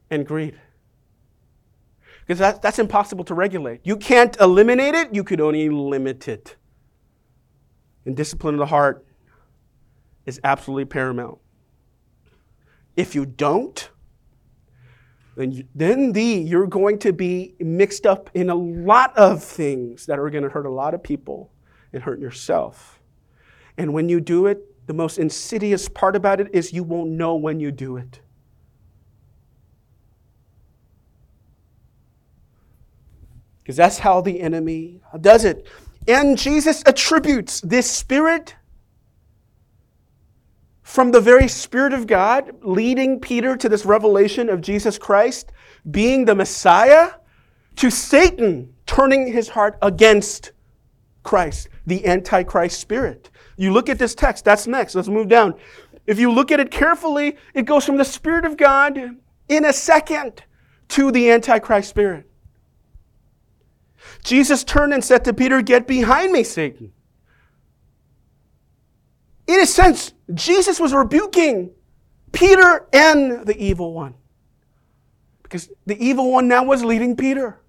and 0.08 0.24
greed? 0.24 0.54
Because 2.20 2.38
that, 2.38 2.62
that's 2.62 2.78
impossible 2.78 3.24
to 3.24 3.34
regulate. 3.34 3.80
You 3.82 3.96
can't 3.96 4.36
eliminate 4.40 4.94
it, 4.94 5.12
you 5.12 5.24
could 5.24 5.40
only 5.40 5.68
limit 5.68 6.28
it. 6.28 6.54
And 8.06 8.16
discipline 8.16 8.54
of 8.54 8.60
the 8.60 8.66
heart 8.66 9.04
is 10.26 10.40
absolutely 10.44 10.84
paramount. 10.84 11.38
If 12.94 13.16
you 13.16 13.26
don't, 13.26 13.90
then, 15.34 15.50
you, 15.50 15.64
then 15.74 16.12
the, 16.12 16.22
you're 16.22 16.68
going 16.68 17.00
to 17.00 17.12
be 17.12 17.56
mixed 17.58 18.06
up 18.06 18.30
in 18.32 18.48
a 18.48 18.54
lot 18.54 19.16
of 19.18 19.42
things 19.42 20.06
that 20.06 20.20
are 20.20 20.30
going 20.30 20.44
to 20.44 20.50
hurt 20.50 20.66
a 20.66 20.70
lot 20.70 20.94
of 20.94 21.02
people 21.02 21.50
and 21.92 22.00
hurt 22.00 22.20
yourself. 22.20 23.00
And 23.76 23.92
when 23.92 24.08
you 24.08 24.20
do 24.20 24.46
it, 24.46 24.69
the 24.90 24.94
most 24.94 25.18
insidious 25.18 25.88
part 25.88 26.16
about 26.16 26.40
it 26.40 26.48
is 26.52 26.72
you 26.72 26.82
won't 26.82 27.10
know 27.10 27.36
when 27.36 27.60
you 27.60 27.70
do 27.70 27.96
it. 27.96 28.20
Because 33.62 33.76
that's 33.76 34.00
how 34.00 34.20
the 34.20 34.40
enemy 34.40 35.00
does 35.20 35.44
it. 35.44 35.68
And 36.08 36.36
Jesus 36.36 36.82
attributes 36.86 37.60
this 37.60 37.88
spirit 37.88 38.56
from 40.82 41.12
the 41.12 41.20
very 41.20 41.46
Spirit 41.46 41.92
of 41.92 42.08
God 42.08 42.52
leading 42.64 43.20
Peter 43.20 43.56
to 43.58 43.68
this 43.68 43.84
revelation 43.84 44.48
of 44.48 44.60
Jesus 44.60 44.98
Christ 44.98 45.52
being 45.88 46.24
the 46.24 46.34
Messiah 46.34 47.12
to 47.76 47.92
Satan 47.92 48.74
turning 48.86 49.32
his 49.32 49.50
heart 49.50 49.78
against 49.82 50.50
Christ, 51.22 51.68
the 51.86 52.04
Antichrist 52.08 52.80
spirit. 52.80 53.30
You 53.60 53.74
look 53.74 53.90
at 53.90 53.98
this 53.98 54.14
text, 54.14 54.46
that's 54.46 54.66
next. 54.66 54.94
Let's 54.94 55.08
move 55.08 55.28
down. 55.28 55.54
If 56.06 56.18
you 56.18 56.32
look 56.32 56.50
at 56.50 56.60
it 56.60 56.70
carefully, 56.70 57.36
it 57.52 57.66
goes 57.66 57.84
from 57.84 57.98
the 57.98 58.06
Spirit 58.06 58.46
of 58.46 58.56
God 58.56 58.98
in 59.50 59.66
a 59.66 59.72
second 59.74 60.42
to 60.88 61.12
the 61.12 61.30
Antichrist 61.30 61.90
spirit. 61.90 62.26
Jesus 64.24 64.64
turned 64.64 64.94
and 64.94 65.04
said 65.04 65.26
to 65.26 65.34
Peter, 65.34 65.60
Get 65.60 65.86
behind 65.86 66.32
me, 66.32 66.42
Satan. 66.42 66.92
In 69.46 69.60
a 69.60 69.66
sense, 69.66 70.14
Jesus 70.32 70.80
was 70.80 70.94
rebuking 70.94 71.70
Peter 72.32 72.86
and 72.94 73.46
the 73.46 73.58
evil 73.58 73.92
one. 73.92 74.14
Because 75.42 75.68
the 75.84 76.02
evil 76.02 76.32
one 76.32 76.48
now 76.48 76.64
was 76.64 76.82
leading 76.82 77.14
Peter. 77.14 77.60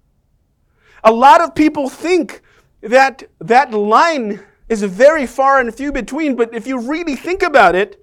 A 1.04 1.12
lot 1.12 1.42
of 1.42 1.54
people 1.54 1.90
think 1.90 2.40
that 2.80 3.24
that 3.40 3.72
line 3.72 4.40
is 4.72 4.82
very 4.82 5.26
far 5.26 5.60
and 5.60 5.74
few 5.74 5.92
between, 5.92 6.36
but 6.36 6.54
if 6.54 6.66
you 6.66 6.80
really 6.80 7.16
think 7.16 7.42
about 7.42 7.74
it, 7.74 8.02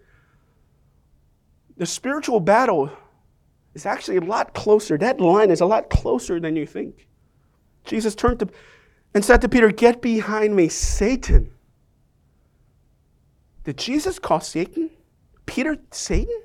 the 1.78 1.86
spiritual 1.86 2.40
battle 2.40 2.92
is 3.74 3.86
actually 3.86 4.18
a 4.18 4.22
lot 4.22 4.54
closer. 4.54 4.98
That 4.98 5.20
line 5.20 5.50
is 5.52 5.62
a 5.62 5.66
lot 5.66 5.90
closer 5.90 6.40
than 6.40 6.56
you 6.56 6.66
think. 6.66 7.08
Jesus 7.86 8.16
turned 8.16 8.40
to 8.40 8.50
and 9.14 9.24
said 9.24 9.42
to 9.42 9.50
Peter, 9.50 9.72
Get 9.72 10.02
behind 10.02 10.56
me, 10.56 10.68
Satan. 10.68 11.52
Did 13.64 13.78
Jesus 13.78 14.20
call 14.20 14.42
Satan? 14.42 14.90
Peter 15.46 15.78
Satan? 15.92 16.42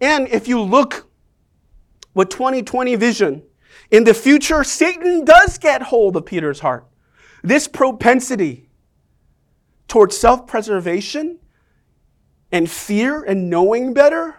And 0.00 0.28
if 0.28 0.48
you 0.48 0.60
look 0.60 1.08
with 2.12 2.28
2020 2.28 2.96
vision, 2.96 3.42
in 3.90 4.04
the 4.04 4.14
future, 4.14 4.64
Satan 4.64 5.24
does 5.24 5.58
get 5.58 5.82
hold 5.82 6.16
of 6.16 6.26
Peter's 6.26 6.60
heart. 6.60 6.86
This 7.44 7.68
propensity 7.68 8.70
towards 9.86 10.16
self 10.16 10.46
preservation 10.46 11.38
and 12.50 12.70
fear 12.70 13.22
and 13.22 13.50
knowing 13.50 13.92
better 13.92 14.36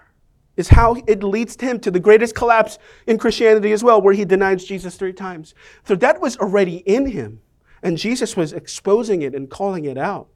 is 0.57 0.69
how 0.69 0.95
it 1.05 1.23
leads 1.23 1.55
him 1.61 1.79
to 1.81 1.91
the 1.91 1.99
greatest 1.99 2.33
collapse 2.33 2.79
in 3.05 3.19
Christianity 3.19 3.71
as 3.73 3.83
well, 3.83 4.01
where 4.01 4.15
he 4.15 4.25
denies 4.25 4.65
Jesus 4.65 4.95
three 4.95 5.13
times. 5.13 5.53
So 5.83 5.95
that 5.97 6.19
was 6.19 6.35
already 6.37 6.77
in 6.77 7.05
him, 7.05 7.41
and 7.83 7.95
Jesus 7.95 8.35
was 8.35 8.53
exposing 8.53 9.21
it 9.21 9.35
and 9.35 9.51
calling 9.51 9.85
it 9.85 9.99
out. 9.99 10.27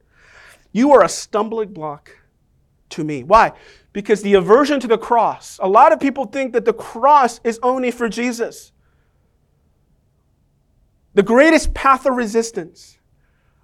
You 0.72 0.92
are 0.92 1.04
a 1.04 1.10
stumbling 1.10 1.74
block 1.74 2.20
to 2.90 3.04
me. 3.04 3.24
Why? 3.24 3.54
Because 3.94 4.22
the 4.22 4.36
aversion 4.36 4.80
to 4.82 4.88
the 4.88 4.98
cross, 5.00 5.58
a 5.60 5.68
lot 5.68 5.92
of 5.92 6.00
people 6.00 6.26
think 6.26 6.54
that 6.54 6.66
the 6.66 6.74
cross 6.74 7.40
is 7.44 7.60
only 7.64 7.90
for 7.90 8.10
Jesus. 8.10 8.74
The 11.20 11.24
greatest 11.24 11.74
path 11.74 12.06
of 12.06 12.16
resistance. 12.16 12.98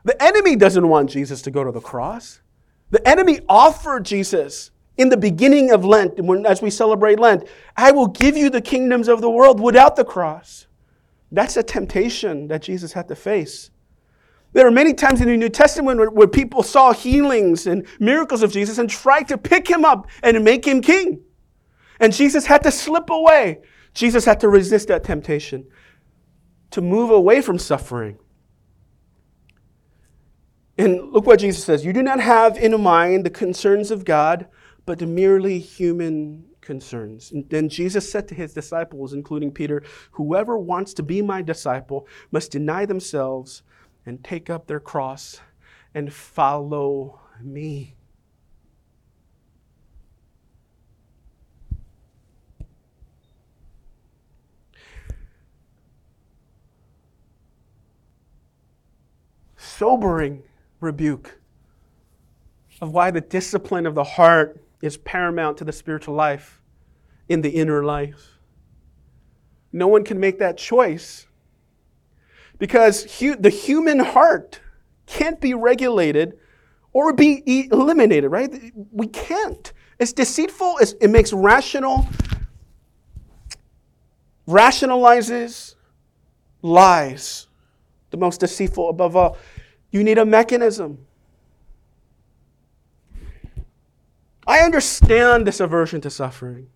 The 0.03 0.21
enemy 0.21 0.57
doesn't 0.57 0.85
want 0.85 1.09
Jesus 1.09 1.41
to 1.43 1.51
go 1.51 1.63
to 1.63 1.71
the 1.71 1.79
cross. 1.79 2.41
The 2.89 3.07
enemy 3.07 3.39
offered 3.47 4.03
Jesus 4.03 4.71
in 4.97 5.07
the 5.07 5.15
beginning 5.15 5.71
of 5.71 5.85
Lent, 5.85 6.19
when, 6.19 6.45
as 6.45 6.61
we 6.61 6.69
celebrate 6.69 7.17
Lent, 7.17 7.47
I 7.77 7.91
will 7.91 8.07
give 8.07 8.35
you 8.35 8.49
the 8.49 8.59
kingdoms 8.59 9.07
of 9.07 9.21
the 9.21 9.29
world 9.29 9.61
without 9.61 9.95
the 9.95 10.03
cross. 10.03 10.67
That's 11.31 11.55
a 11.55 11.63
temptation 11.63 12.49
that 12.49 12.61
Jesus 12.61 12.91
had 12.91 13.07
to 13.07 13.15
face. 13.15 13.71
There 14.51 14.67
are 14.67 14.71
many 14.71 14.93
times 14.93 15.21
in 15.21 15.29
the 15.29 15.37
New 15.37 15.47
Testament 15.47 15.97
where, 15.97 16.09
where 16.09 16.27
people 16.27 16.61
saw 16.61 16.91
healings 16.91 17.67
and 17.67 17.87
miracles 18.01 18.43
of 18.43 18.51
Jesus 18.51 18.79
and 18.79 18.89
tried 18.89 19.29
to 19.29 19.37
pick 19.37 19.65
him 19.65 19.85
up 19.85 20.07
and 20.23 20.43
make 20.43 20.65
him 20.65 20.81
king. 20.81 21.21
And 22.01 22.11
Jesus 22.11 22.47
had 22.47 22.63
to 22.63 22.71
slip 22.71 23.09
away. 23.09 23.61
Jesus 23.93 24.25
had 24.25 24.41
to 24.41 24.49
resist 24.49 24.89
that 24.89 25.05
temptation 25.05 25.65
to 26.71 26.81
move 26.81 27.09
away 27.09 27.41
from 27.41 27.57
suffering. 27.57 28.17
And 30.77 31.11
look 31.11 31.25
what 31.25 31.39
Jesus 31.39 31.63
says 31.63 31.85
You 31.85 31.93
do 31.93 32.03
not 32.03 32.19
have 32.19 32.57
in 32.57 32.79
mind 32.81 33.25
the 33.25 33.29
concerns 33.29 33.91
of 33.91 34.05
God, 34.05 34.47
but 34.85 35.01
merely 35.01 35.59
human 35.59 36.45
concerns. 36.61 37.31
And 37.31 37.49
then 37.49 37.69
Jesus 37.69 38.11
said 38.11 38.27
to 38.27 38.35
his 38.35 38.53
disciples, 38.53 39.13
including 39.13 39.51
Peter, 39.51 39.83
Whoever 40.11 40.57
wants 40.57 40.93
to 40.95 41.03
be 41.03 41.21
my 41.21 41.41
disciple 41.41 42.07
must 42.31 42.51
deny 42.51 42.85
themselves 42.85 43.63
and 44.05 44.23
take 44.23 44.49
up 44.49 44.67
their 44.67 44.79
cross 44.79 45.39
and 45.93 46.13
follow 46.13 47.21
me. 47.41 47.95
Sobering 59.77 60.43
rebuke 60.79 61.37
of 62.79 62.91
why 62.91 63.11
the 63.11 63.19
discipline 63.19 63.85
of 63.85 63.93
the 63.93 64.03
heart 64.03 64.61
is 64.81 64.95
paramount 64.97 65.57
to 65.57 65.65
the 65.65 65.73
spiritual 65.73 66.15
life 66.15 66.61
in 67.27 67.41
the 67.41 67.49
inner 67.49 67.83
life. 67.83 68.39
No 69.73 69.87
one 69.87 70.05
can 70.05 70.17
make 70.17 70.39
that 70.39 70.57
choice 70.57 71.27
because 72.57 73.19
hu- 73.19 73.35
the 73.35 73.49
human 73.49 73.99
heart 73.99 74.61
can't 75.07 75.41
be 75.41 75.53
regulated 75.53 76.37
or 76.93 77.11
be 77.11 77.43
eliminated, 77.45 78.31
right? 78.31 78.71
We 78.91 79.07
can't. 79.07 79.73
It's 79.99 80.13
deceitful, 80.13 80.77
it's, 80.79 80.93
it 81.01 81.09
makes 81.09 81.33
rational, 81.33 82.07
rationalizes 84.47 85.75
lies, 86.61 87.47
the 88.11 88.17
most 88.17 88.39
deceitful 88.39 88.89
above 88.89 89.17
all. 89.17 89.37
You 89.95 90.03
need 90.03 90.17
a 90.17 90.25
mechanism. 90.25 91.05
I 94.45 94.59
understand 94.59 95.47
this 95.47 95.61
aversion 95.61 96.01
to 96.01 96.09
suffering 96.09 96.67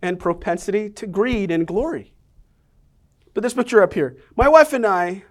and 0.00 0.18
propensity 0.18 0.88
to 0.88 1.06
greed 1.06 1.50
and 1.50 1.66
glory. 1.66 2.14
But 3.34 3.42
this 3.42 3.52
picture 3.52 3.82
up 3.82 3.92
here, 3.92 4.16
my 4.36 4.48
wife 4.48 4.72
and 4.72 4.86
I, 4.86 5.24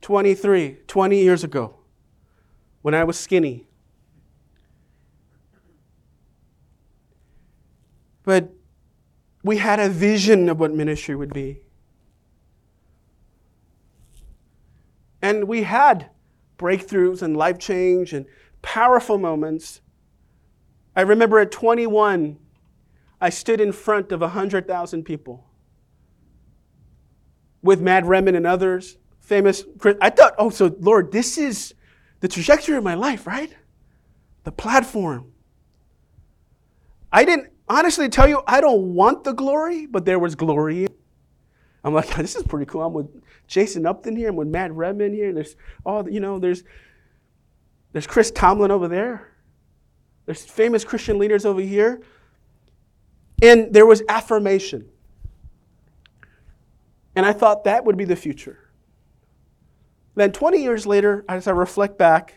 23, 0.00 0.78
20 0.88 1.22
years 1.22 1.44
ago, 1.44 1.76
when 2.82 2.92
I 2.92 3.04
was 3.04 3.16
skinny, 3.16 3.68
but 8.24 8.52
we 9.44 9.58
had 9.58 9.78
a 9.78 9.88
vision 9.88 10.48
of 10.48 10.58
what 10.58 10.74
ministry 10.74 11.14
would 11.14 11.32
be. 11.32 11.60
And 15.22 15.48
we 15.48 15.62
had 15.62 16.10
breakthroughs 16.58 17.22
and 17.22 17.36
life 17.36 17.58
change 17.58 18.12
and 18.12 18.26
powerful 18.62 19.18
moments. 19.18 19.80
I 20.94 21.02
remember 21.02 21.38
at 21.38 21.50
21, 21.50 22.38
I 23.20 23.30
stood 23.30 23.60
in 23.60 23.72
front 23.72 24.12
of 24.12 24.20
100,000 24.20 25.04
people 25.04 25.46
with 27.62 27.80
Matt 27.80 28.04
Redman 28.04 28.34
and 28.34 28.46
others, 28.46 28.96
famous. 29.20 29.64
I 30.00 30.10
thought, 30.10 30.34
oh, 30.38 30.50
so 30.50 30.74
Lord, 30.80 31.12
this 31.12 31.36
is 31.36 31.74
the 32.20 32.28
trajectory 32.28 32.76
of 32.76 32.84
my 32.84 32.94
life, 32.94 33.26
right? 33.26 33.54
The 34.44 34.52
platform. 34.52 35.32
I 37.12 37.24
didn't 37.24 37.50
honestly 37.68 38.08
tell 38.08 38.28
you, 38.28 38.42
I 38.46 38.60
don't 38.60 38.94
want 38.94 39.24
the 39.24 39.32
glory, 39.32 39.86
but 39.86 40.04
there 40.04 40.18
was 40.18 40.34
glory. 40.34 40.86
I'm 41.86 41.94
like, 41.94 42.14
this 42.16 42.34
is 42.34 42.42
pretty 42.42 42.66
cool. 42.66 42.82
I'm 42.82 42.92
with 42.92 43.08
Jason 43.46 43.86
Upton 43.86 44.16
here. 44.16 44.28
I'm 44.28 44.36
with 44.36 44.48
Matt 44.48 44.72
Redman 44.72 45.14
here. 45.14 45.32
There's 45.32 45.56
all, 45.86 46.10
you 46.10 46.20
know, 46.20 46.38
there's 46.38 46.64
there's 47.92 48.06
Chris 48.06 48.30
Tomlin 48.30 48.70
over 48.70 48.88
there. 48.88 49.32
There's 50.26 50.44
famous 50.44 50.84
Christian 50.84 51.18
leaders 51.18 51.46
over 51.46 51.60
here. 51.60 52.02
And 53.40 53.72
there 53.72 53.86
was 53.86 54.02
affirmation. 54.08 54.88
And 57.14 57.24
I 57.24 57.32
thought 57.32 57.64
that 57.64 57.84
would 57.84 57.96
be 57.96 58.04
the 58.04 58.16
future. 58.16 58.58
Then 60.16 60.32
20 60.32 60.62
years 60.62 60.86
later, 60.86 61.24
as 61.28 61.46
I 61.46 61.52
reflect 61.52 61.96
back, 61.96 62.34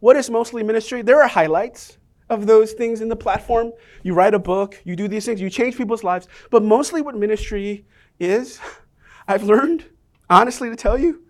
what 0.00 0.16
is 0.16 0.30
mostly 0.30 0.62
ministry? 0.62 1.02
There 1.02 1.20
are 1.22 1.28
highlights 1.28 1.98
of 2.28 2.46
those 2.46 2.72
things 2.72 3.00
in 3.00 3.08
the 3.08 3.16
platform. 3.16 3.72
You 4.02 4.14
write 4.14 4.34
a 4.34 4.38
book, 4.38 4.80
you 4.84 4.96
do 4.96 5.08
these 5.08 5.26
things, 5.26 5.40
you 5.40 5.50
change 5.50 5.76
people's 5.76 6.04
lives. 6.04 6.28
But 6.50 6.62
mostly 6.62 7.02
what 7.02 7.16
ministry 7.16 7.86
is, 8.18 8.60
I've 9.28 9.42
learned, 9.42 9.86
honestly 10.28 10.70
to 10.70 10.76
tell 10.76 10.98
you, 10.98 11.22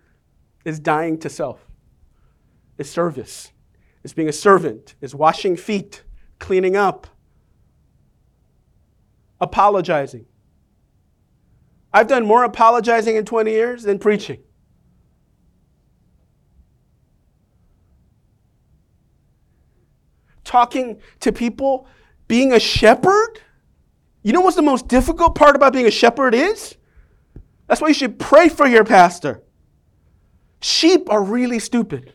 is 0.65 0.81
dying 0.81 1.19
to 1.19 1.29
self, 1.29 1.65
is 2.79 2.91
service, 2.91 3.53
is 4.03 4.13
being 4.13 4.29
a 4.29 4.33
servant, 4.33 4.95
is 5.01 5.15
washing 5.15 5.57
feet, 5.57 6.03
cleaning 6.39 6.77
up, 6.77 7.07
apologizing. 9.41 10.27
I've 11.93 12.09
done 12.09 12.27
more 12.27 12.45
apologizing 12.45 13.17
in 13.17 13.25
20 13.25 13.51
years 13.51 13.83
than 13.85 13.99
preaching. 13.99 14.41
Talking 20.45 21.01
to 21.21 21.33
people, 21.33 21.89
being 22.29 22.53
a 22.53 22.61
shepherd 22.61 23.41
you 24.27 24.33
know 24.33 24.41
what's 24.41 24.57
the 24.57 24.63
most 24.63 24.89
difficult 24.89 25.37
part 25.37 25.55
about 25.55 25.73
being 25.73 25.87
a 25.87 25.91
shepherd 25.93 26.35
is? 26.35 26.75
That's 27.69 27.81
why 27.81 27.87
you 27.87 27.95
should 27.95 28.19
pray 28.19 28.49
for 28.49 28.67
your 28.67 28.83
pastor. 28.83 29.45
Sheep 30.61 31.09
are 31.09 31.23
really 31.23 31.61
stupid. 31.61 32.13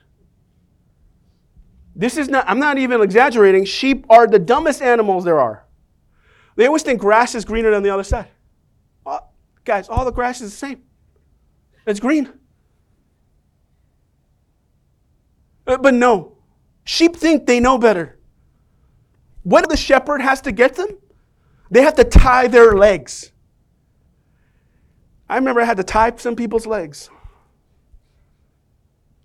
This 1.95 2.17
is 2.17 2.28
not, 2.28 2.43
I'm 2.50 2.60
not 2.60 2.78
even 2.78 3.00
exaggerating. 3.00 3.63
Sheep 3.63 4.06
are 4.10 4.28
the 4.28 4.39
dumbest 4.39 4.82
animals 4.82 5.24
there 5.24 5.39
are. 5.39 5.65
They 6.58 6.67
always 6.67 6.84
think 6.84 7.00
grass 7.00 7.34
is 7.34 7.45
greener 7.45 7.71
than 7.71 7.82
the 7.82 7.91
other 7.91 8.04
side. 8.04 8.28
guys, 9.63 9.88
all 9.88 10.04
the 10.04 10.12
grass 10.12 10.41
is 10.41 10.52
the 10.52 10.58
same. 10.58 10.84
It's 11.88 12.02
green. 12.02 12.30
Uh, 15.65 15.78
but 15.78 15.93
no, 15.93 16.36
sheep 16.84 17.15
think 17.15 17.45
they 17.45 17.62
know 17.62 17.78
better. 17.78 18.19
What 19.43 19.69
the 19.69 19.78
shepherd 19.78 20.19
has 20.19 20.41
to 20.41 20.52
get 20.52 20.76
them? 20.76 20.89
They 21.72 21.82
have 21.82 21.96
to 21.96 22.04
tie 22.04 22.48
their 22.48 22.74
legs. 22.74 23.32
I 25.30 25.36
remember 25.36 25.62
I 25.62 25.66
had 25.66 25.78
to 25.78 25.84
tie 25.84 26.14
some 26.18 26.36
people's 26.36 26.68
legs, 26.68 27.10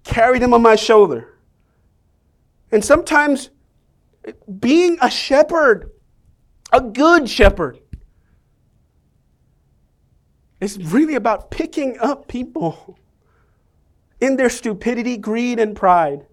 carry 0.05 0.39
them 0.39 0.55
on 0.55 0.63
my 0.63 0.77
shoulder. 0.77 1.41
And 2.71 2.85
sometimes 2.85 3.51
being 4.61 4.99
a 5.03 5.11
shepherd, 5.11 5.91
a 6.73 6.81
good 6.81 7.29
shepherd, 7.29 7.81
is 10.61 10.79
really 10.93 11.17
about 11.17 11.51
picking 11.51 11.99
up 11.99 12.29
people 12.29 12.97
in 14.21 14.37
their 14.37 14.49
stupidity, 14.49 15.17
greed, 15.17 15.59
and 15.59 15.75
pride 15.75 16.27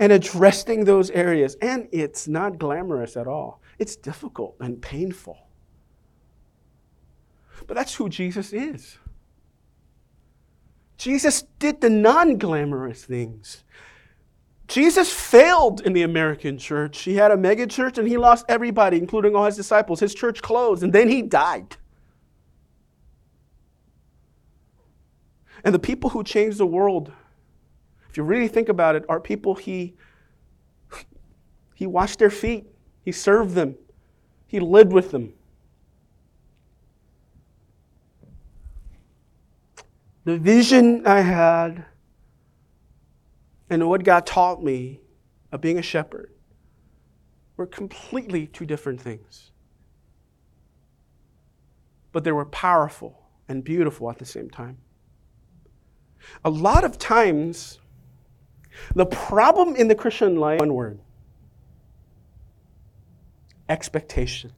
and 0.00 0.10
addressing 0.10 0.84
those 0.84 1.10
areas. 1.10 1.56
And 1.62 1.88
it's 1.92 2.26
not 2.26 2.58
glamorous 2.58 3.16
at 3.16 3.28
all, 3.28 3.62
it's 3.78 3.94
difficult 3.94 4.56
and 4.58 4.82
painful. 4.82 5.38
But 7.66 7.76
that's 7.76 7.94
who 7.94 8.08
Jesus 8.08 8.52
is. 8.52 8.98
Jesus 10.96 11.42
did 11.58 11.80
the 11.80 11.90
non 11.90 12.38
glamorous 12.38 13.04
things. 13.04 13.64
Jesus 14.68 15.12
failed 15.12 15.80
in 15.82 15.92
the 15.92 16.02
American 16.02 16.56
church. 16.56 17.00
He 17.00 17.16
had 17.16 17.30
a 17.30 17.36
mega 17.36 17.66
church 17.66 17.98
and 17.98 18.08
he 18.08 18.16
lost 18.16 18.46
everybody, 18.48 18.96
including 18.98 19.34
all 19.34 19.44
his 19.44 19.56
disciples. 19.56 20.00
His 20.00 20.14
church 20.14 20.40
closed 20.40 20.82
and 20.82 20.92
then 20.92 21.08
he 21.08 21.20
died. 21.20 21.76
And 25.64 25.74
the 25.74 25.78
people 25.78 26.10
who 26.10 26.24
changed 26.24 26.58
the 26.58 26.66
world, 26.66 27.12
if 28.08 28.16
you 28.16 28.22
really 28.22 28.48
think 28.48 28.68
about 28.68 28.96
it, 28.96 29.04
are 29.08 29.20
people 29.20 29.54
he, 29.54 29.94
he 31.74 31.86
washed 31.86 32.18
their 32.18 32.30
feet, 32.30 32.66
he 33.04 33.12
served 33.12 33.54
them, 33.54 33.76
he 34.46 34.58
lived 34.58 34.92
with 34.92 35.10
them. 35.10 35.34
The 40.24 40.38
vision 40.38 41.06
I 41.06 41.20
had 41.20 41.84
and 43.68 43.88
what 43.88 44.04
God 44.04 44.26
taught 44.26 44.62
me 44.62 45.00
of 45.50 45.60
being 45.60 45.78
a 45.78 45.82
shepherd 45.82 46.32
were 47.56 47.66
completely 47.66 48.46
two 48.46 48.66
different 48.66 49.00
things. 49.00 49.50
But 52.12 52.24
they 52.24 52.32
were 52.32 52.44
powerful 52.44 53.22
and 53.48 53.64
beautiful 53.64 54.10
at 54.10 54.18
the 54.18 54.24
same 54.24 54.50
time. 54.50 54.78
A 56.44 56.50
lot 56.50 56.84
of 56.84 56.98
times, 56.98 57.80
the 58.94 59.06
problem 59.06 59.74
in 59.74 59.88
the 59.88 59.94
Christian 59.94 60.36
life, 60.36 60.60
one 60.60 60.74
word 60.74 61.00
expectation. 63.68 64.52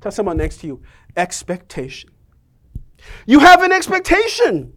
Tell 0.00 0.12
someone 0.12 0.36
next 0.36 0.58
to 0.58 0.66
you, 0.66 0.82
expectation. 1.16 2.10
You 3.26 3.40
have 3.40 3.62
an 3.62 3.72
expectation. 3.72 4.72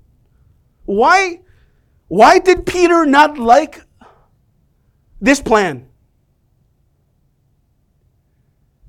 Why, 0.86 1.42
why 2.08 2.40
did 2.40 2.66
Peter 2.66 3.06
not 3.06 3.38
like 3.38 3.82
this 5.20 5.42
plan? 5.42 5.88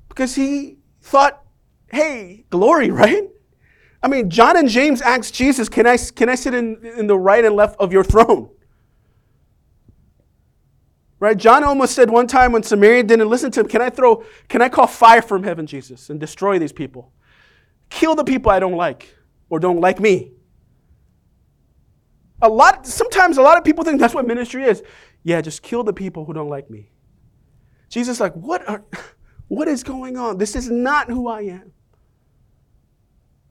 Because 0.09 0.35
he 0.35 0.77
thought, 1.01 1.43
hey, 1.91 2.45
glory, 2.49 2.91
right? 3.03 3.29
I 4.01 4.09
mean, 4.09 4.29
John 4.29 4.57
and 4.57 4.67
James 4.67 5.01
asked 5.01 5.33
Jesus, 5.33 5.69
Can 5.69 5.87
I, 5.87 5.97
can 5.97 6.27
I 6.27 6.35
sit 6.35 6.53
in, 6.53 6.85
in 6.85 7.07
the 7.07 7.17
right 7.17 7.43
and 7.45 7.55
left 7.55 7.79
of 7.79 7.93
your 7.93 8.03
throne? 8.03 8.49
Right? 11.19 11.37
John 11.37 11.63
almost 11.63 11.95
said 11.95 12.09
one 12.09 12.27
time 12.27 12.51
when 12.51 12.63
Samaria 12.63 13.03
didn't 13.03 13.29
listen 13.29 13.49
to 13.51 13.61
him, 13.61 13.67
Can 13.69 13.81
I 13.81 13.89
throw, 13.89 14.25
can 14.49 14.61
I 14.61 14.67
call 14.67 14.87
fire 14.87 15.21
from 15.21 15.43
heaven, 15.43 15.65
Jesus, 15.65 16.09
and 16.09 16.19
destroy 16.19 16.59
these 16.59 16.73
people? 16.73 17.13
Kill 17.89 18.13
the 18.13 18.25
people 18.25 18.51
I 18.51 18.59
don't 18.59 18.75
like 18.75 19.15
or 19.53 19.59
don't 19.59 19.81
like 19.81 19.99
me. 19.99 20.31
A 22.41 22.49
lot, 22.49 22.87
sometimes 22.87 23.37
a 23.37 23.41
lot 23.43 23.55
of 23.55 23.63
people 23.63 23.83
think 23.83 23.99
that's 23.99 24.15
what 24.15 24.25
ministry 24.25 24.63
is. 24.63 24.81
Yeah, 25.21 25.41
just 25.41 25.61
kill 25.61 25.83
the 25.83 25.93
people 25.93 26.25
who 26.25 26.33
don't 26.33 26.49
like 26.49 26.71
me. 26.71 26.89
Jesus 27.87 28.19
like, 28.19 28.33
what 28.33 28.67
are, 28.67 28.83
what 29.49 29.67
is 29.67 29.83
going 29.83 30.17
on? 30.17 30.39
This 30.39 30.55
is 30.55 30.71
not 30.71 31.07
who 31.07 31.27
I 31.27 31.41
am. 31.41 31.71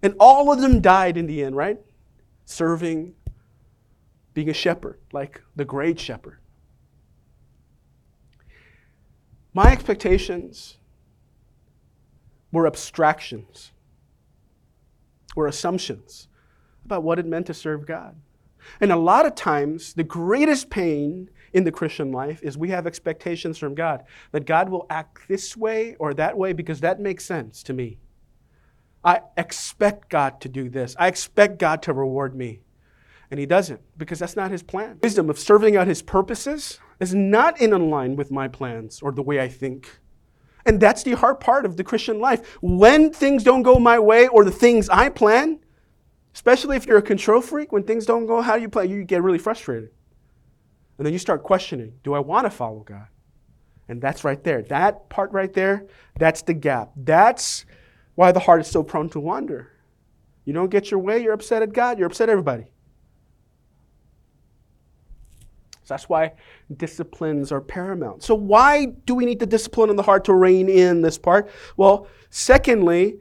And 0.03 0.17
all 0.19 0.53
of 0.53 0.61
them 0.61 0.81
died 0.81 1.17
in 1.17 1.29
the 1.29 1.45
end, 1.45 1.55
right? 1.55 1.79
Serving, 2.47 3.15
being 4.35 4.49
a 4.49 4.53
shepherd, 4.53 4.99
like 5.12 5.41
the 5.55 5.65
great 5.65 6.01
shepherd. 6.01 6.41
My 9.55 9.71
expectations 9.71 10.79
were 12.51 12.67
abstractions 12.67 13.71
or 15.37 15.47
assumptions 15.47 16.29
about 16.85 17.03
what 17.03 17.18
it 17.18 17.27
meant 17.27 17.47
to 17.47 17.55
serve 17.55 17.87
God. 17.87 18.16
And 18.81 18.92
a 18.92 18.97
lot 18.97 19.27
of 19.27 19.35
times, 19.35 19.95
the 19.95 20.05
greatest 20.05 20.71
pain 20.71 21.31
in 21.53 21.64
the 21.64 21.73
Christian 21.73 22.12
life 22.12 22.40
is 22.42 22.57
we 22.57 22.71
have 22.71 22.87
expectations 22.87 23.59
from 23.59 23.75
God 23.75 24.05
that 24.31 24.47
God 24.47 24.68
will 24.68 24.87
act 24.88 25.29
this 25.29 25.57
way 25.57 25.97
or 25.99 26.14
that 26.14 26.37
way 26.37 26.53
because 26.53 26.81
that 26.81 27.01
makes 27.01 27.25
sense 27.25 27.62
to 27.64 27.73
me. 27.73 27.99
I 29.05 29.21
expect 29.37 30.09
God 30.09 30.40
to 30.42 30.49
do 30.49 30.68
this. 30.68 30.95
I 30.99 31.09
expect 31.09 31.59
God 31.59 31.83
to 31.83 31.92
reward 31.92 32.37
me. 32.37 32.61
And 33.31 33.40
He 33.40 33.47
doesn't 33.47 33.81
because 33.97 34.18
that's 34.18 34.37
not 34.37 34.51
His 34.51 34.62
plan. 34.62 34.99
Wisdom 35.03 35.29
of 35.29 35.38
serving 35.38 35.77
out 35.77 35.87
His 35.87 36.03
purposes 36.03 36.79
is 37.01 37.14
not 37.14 37.61
in 37.61 37.90
line 37.90 38.14
with 38.14 38.31
my 38.31 38.47
plans 38.47 39.01
or 39.03 39.11
the 39.11 39.23
way 39.23 39.40
I 39.40 39.49
think. 39.49 39.99
And 40.64 40.81
that's 40.81 41.03
the 41.03 41.12
hard 41.12 41.40
part 41.40 41.64
of 41.64 41.77
the 41.77 41.85
Christian 41.85 42.20
life. 42.20 42.57
When 42.61 43.12
things 43.12 43.42
don't 43.42 43.62
go 43.62 43.79
my 43.79 43.98
way 43.98 44.29
or 44.29 44.44
the 44.44 44.51
things 44.51 44.88
I 44.88 45.09
plan, 45.09 45.59
especially 46.35 46.77
if 46.77 46.87
you're 46.87 46.98
a 46.98 47.03
control 47.03 47.40
freak, 47.40 47.72
when 47.72 47.83
things 47.83 48.07
don't 48.07 48.27
go 48.27 48.40
how 48.40 48.57
do 48.57 48.62
you 48.62 48.68
plan, 48.68 48.90
you 48.90 49.05
get 49.05 49.22
really 49.22 49.38
frustrated. 49.38 49.90
And 50.98 51.07
then 51.07 51.12
you 51.12 51.18
start 51.18 51.42
questioning 51.42 51.94
do 52.05 52.14
I 52.14 52.20
want 52.20 52.46
to 52.46 52.51
follow 52.51 52.81
God? 52.81 53.07
And 53.88 54.01
that's 54.01 54.25
right 54.25 54.42
there. 54.42 54.62
That 54.62 55.09
part 55.09 55.33
right 55.33 55.53
there, 55.53 55.87
that's 56.18 56.42
the 56.42 56.55
gap. 56.55 56.92
That's 56.96 57.66
why 58.14 58.33
the 58.33 58.40
heart 58.40 58.61
is 58.61 58.68
so 58.68 58.83
prone 58.83 59.09
to 59.11 59.20
wander. 59.20 59.70
You 60.44 60.53
don't 60.53 60.70
get 60.70 60.90
your 60.90 61.01
way, 61.01 61.22
you're 61.22 61.33
upset 61.33 61.62
at 61.62 61.72
God, 61.72 61.98
you're 61.98 62.07
upset 62.07 62.29
at 62.29 62.33
everybody. 62.33 62.72
So 65.85 65.95
that's 65.95 66.09
why 66.09 66.33
disciplines 66.77 67.51
are 67.51 67.61
paramount. 67.61 68.23
So, 68.23 68.35
why 68.35 68.87
do 68.87 69.14
we 69.14 69.25
need 69.25 69.40
the 69.40 69.47
discipline 69.47 69.90
in 69.90 69.97
the 69.97 70.03
heart 70.03 70.25
to 70.27 70.35
rein 70.35 70.68
in 70.68 71.03
this 71.03 71.18
part? 71.18 71.51
Well, 71.77 72.07
secondly, 72.31 73.18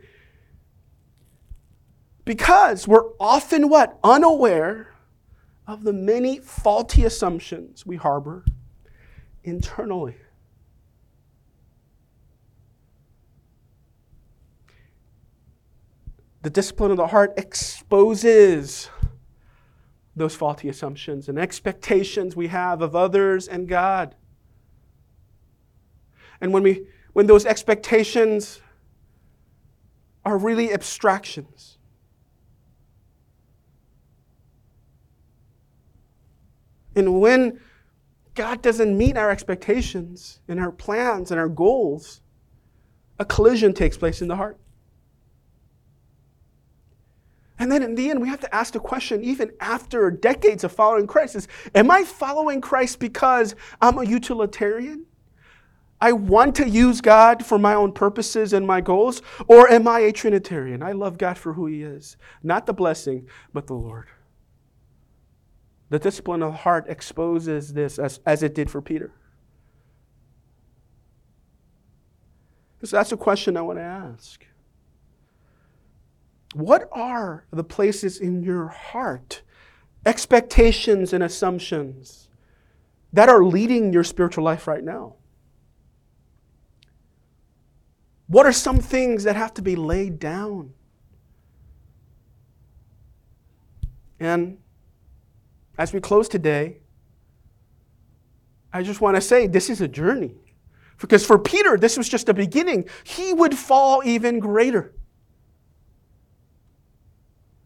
because 2.24 2.88
we're 2.88 3.10
often 3.20 3.68
what? 3.68 3.98
Unaware 4.04 4.94
of 5.66 5.84
the 5.84 5.94
many 5.94 6.40
faulty 6.40 7.04
assumptions 7.04 7.86
we 7.86 7.96
harbor 7.96 8.46
internally. 9.44 10.16
The 16.44 16.50
discipline 16.50 16.92
of 16.92 16.98
the 16.98 17.08
heart 17.08 17.34
exposes 17.38 18.90
those 20.16 20.36
faulty 20.36 20.68
assumptions 20.68 21.30
and 21.30 21.40
expectations 21.40 22.36
we 22.36 22.48
have 22.48 22.82
of 22.82 22.96
others 22.96 23.48
and 23.48 23.68
God. 23.68 24.16
And 26.42 26.52
when, 26.52 26.64
we, 26.64 26.88
when 27.14 27.28
those 27.28 27.46
expectations 27.46 28.62
are 30.26 30.38
really 30.38 30.74
abstractions, 30.74 31.78
and 36.96 37.22
when 37.22 37.60
God 38.34 38.62
doesn't 38.62 38.98
meet 38.98 39.18
our 39.18 39.30
expectations 39.30 40.40
and 40.48 40.60
our 40.60 40.72
plans 40.72 41.32
and 41.32 41.40
our 41.40 41.50
goals, 41.50 42.22
a 43.20 43.26
collision 43.26 43.74
takes 43.74 43.98
place 43.98 44.22
in 44.22 44.28
the 44.28 44.36
heart. 44.36 44.58
And 47.62 47.72
then 47.72 47.84
in 47.84 47.94
the 47.94 48.10
end, 48.10 48.20
we 48.20 48.28
have 48.28 48.40
to 48.40 48.56
ask 48.56 48.74
the 48.74 48.80
question, 48.80 49.24
even 49.24 49.52
after 49.60 50.10
decades 50.10 50.64
of 50.64 50.72
following 50.72 51.06
Christ, 51.06 51.36
is 51.36 51.48
Am 51.76 51.92
I 51.92 52.04
following 52.04 52.60
Christ 52.60 52.98
because 52.98 53.54
I'm 53.80 54.00
a 54.00 54.04
utilitarian? 54.04 55.06
I 56.02 56.14
want 56.14 56.56
to 56.56 56.68
use 56.68 57.02
God 57.02 57.46
for 57.46 57.60
my 57.60 57.76
own 57.76 57.92
purposes 57.92 58.54
and 58.54 58.66
my 58.66 58.82
goals? 58.82 59.22
Or 59.46 59.70
am 59.70 59.88
I 59.88 60.00
a 60.00 60.12
Trinitarian? 60.12 60.82
I 60.82 60.94
love 60.94 61.20
God 61.20 61.38
for 61.38 61.54
who 61.54 61.68
He 61.68 61.84
is, 61.84 62.18
not 62.42 62.66
the 62.66 62.74
blessing, 62.74 63.28
but 63.54 63.68
the 63.68 63.76
Lord. 63.76 64.08
The 65.92 66.00
discipline 66.00 66.42
of 66.42 66.54
the 66.54 66.58
heart 66.58 66.86
exposes 66.90 67.74
this 67.74 68.00
as, 68.00 68.22
as 68.26 68.42
it 68.42 68.56
did 68.56 68.72
for 68.72 68.82
Peter. 68.82 69.14
So 72.84 72.98
that's 72.98 73.12
a 73.12 73.18
question 73.18 73.56
I 73.56 73.62
want 73.62 73.78
to 73.78 73.84
ask. 73.84 74.48
What 76.54 76.90
are 76.92 77.46
the 77.52 77.64
places 77.64 78.20
in 78.20 78.44
your 78.44 78.68
heart, 78.68 79.42
expectations 80.06 81.14
and 81.14 81.24
assumptions 81.24 82.28
that 83.14 83.30
are 83.30 83.44
leading 83.44 83.94
your 83.94 84.04
spiritual 84.04 84.44
life 84.44 84.68
right 84.68 84.84
now? 84.84 85.16
What 88.28 88.46
are 88.46 88.54
some 88.54 88.80
things 88.80 89.24
that 89.26 89.36
have 89.36 89.54
to 89.56 89.62
be 89.62 89.76
laid 89.76 90.20
down? 90.20 90.74
And 94.20 94.58
as 95.78 95.94
we 95.94 96.00
close 96.00 96.30
today, 96.30 96.78
I 98.72 98.84
just 98.84 99.02
want 99.02 99.16
to 99.16 99.22
say 99.22 99.48
this 99.48 99.70
is 99.70 99.82
a 99.82 99.88
journey. 99.88 100.36
Because 100.98 101.26
for 101.26 101.40
Peter, 101.40 101.78
this 101.78 101.98
was 101.98 102.08
just 102.08 102.30
a 102.30 102.34
beginning. 102.34 102.88
He 103.04 103.34
would 103.34 103.58
fall 103.58 104.02
even 104.06 104.40
greater. 104.40 104.94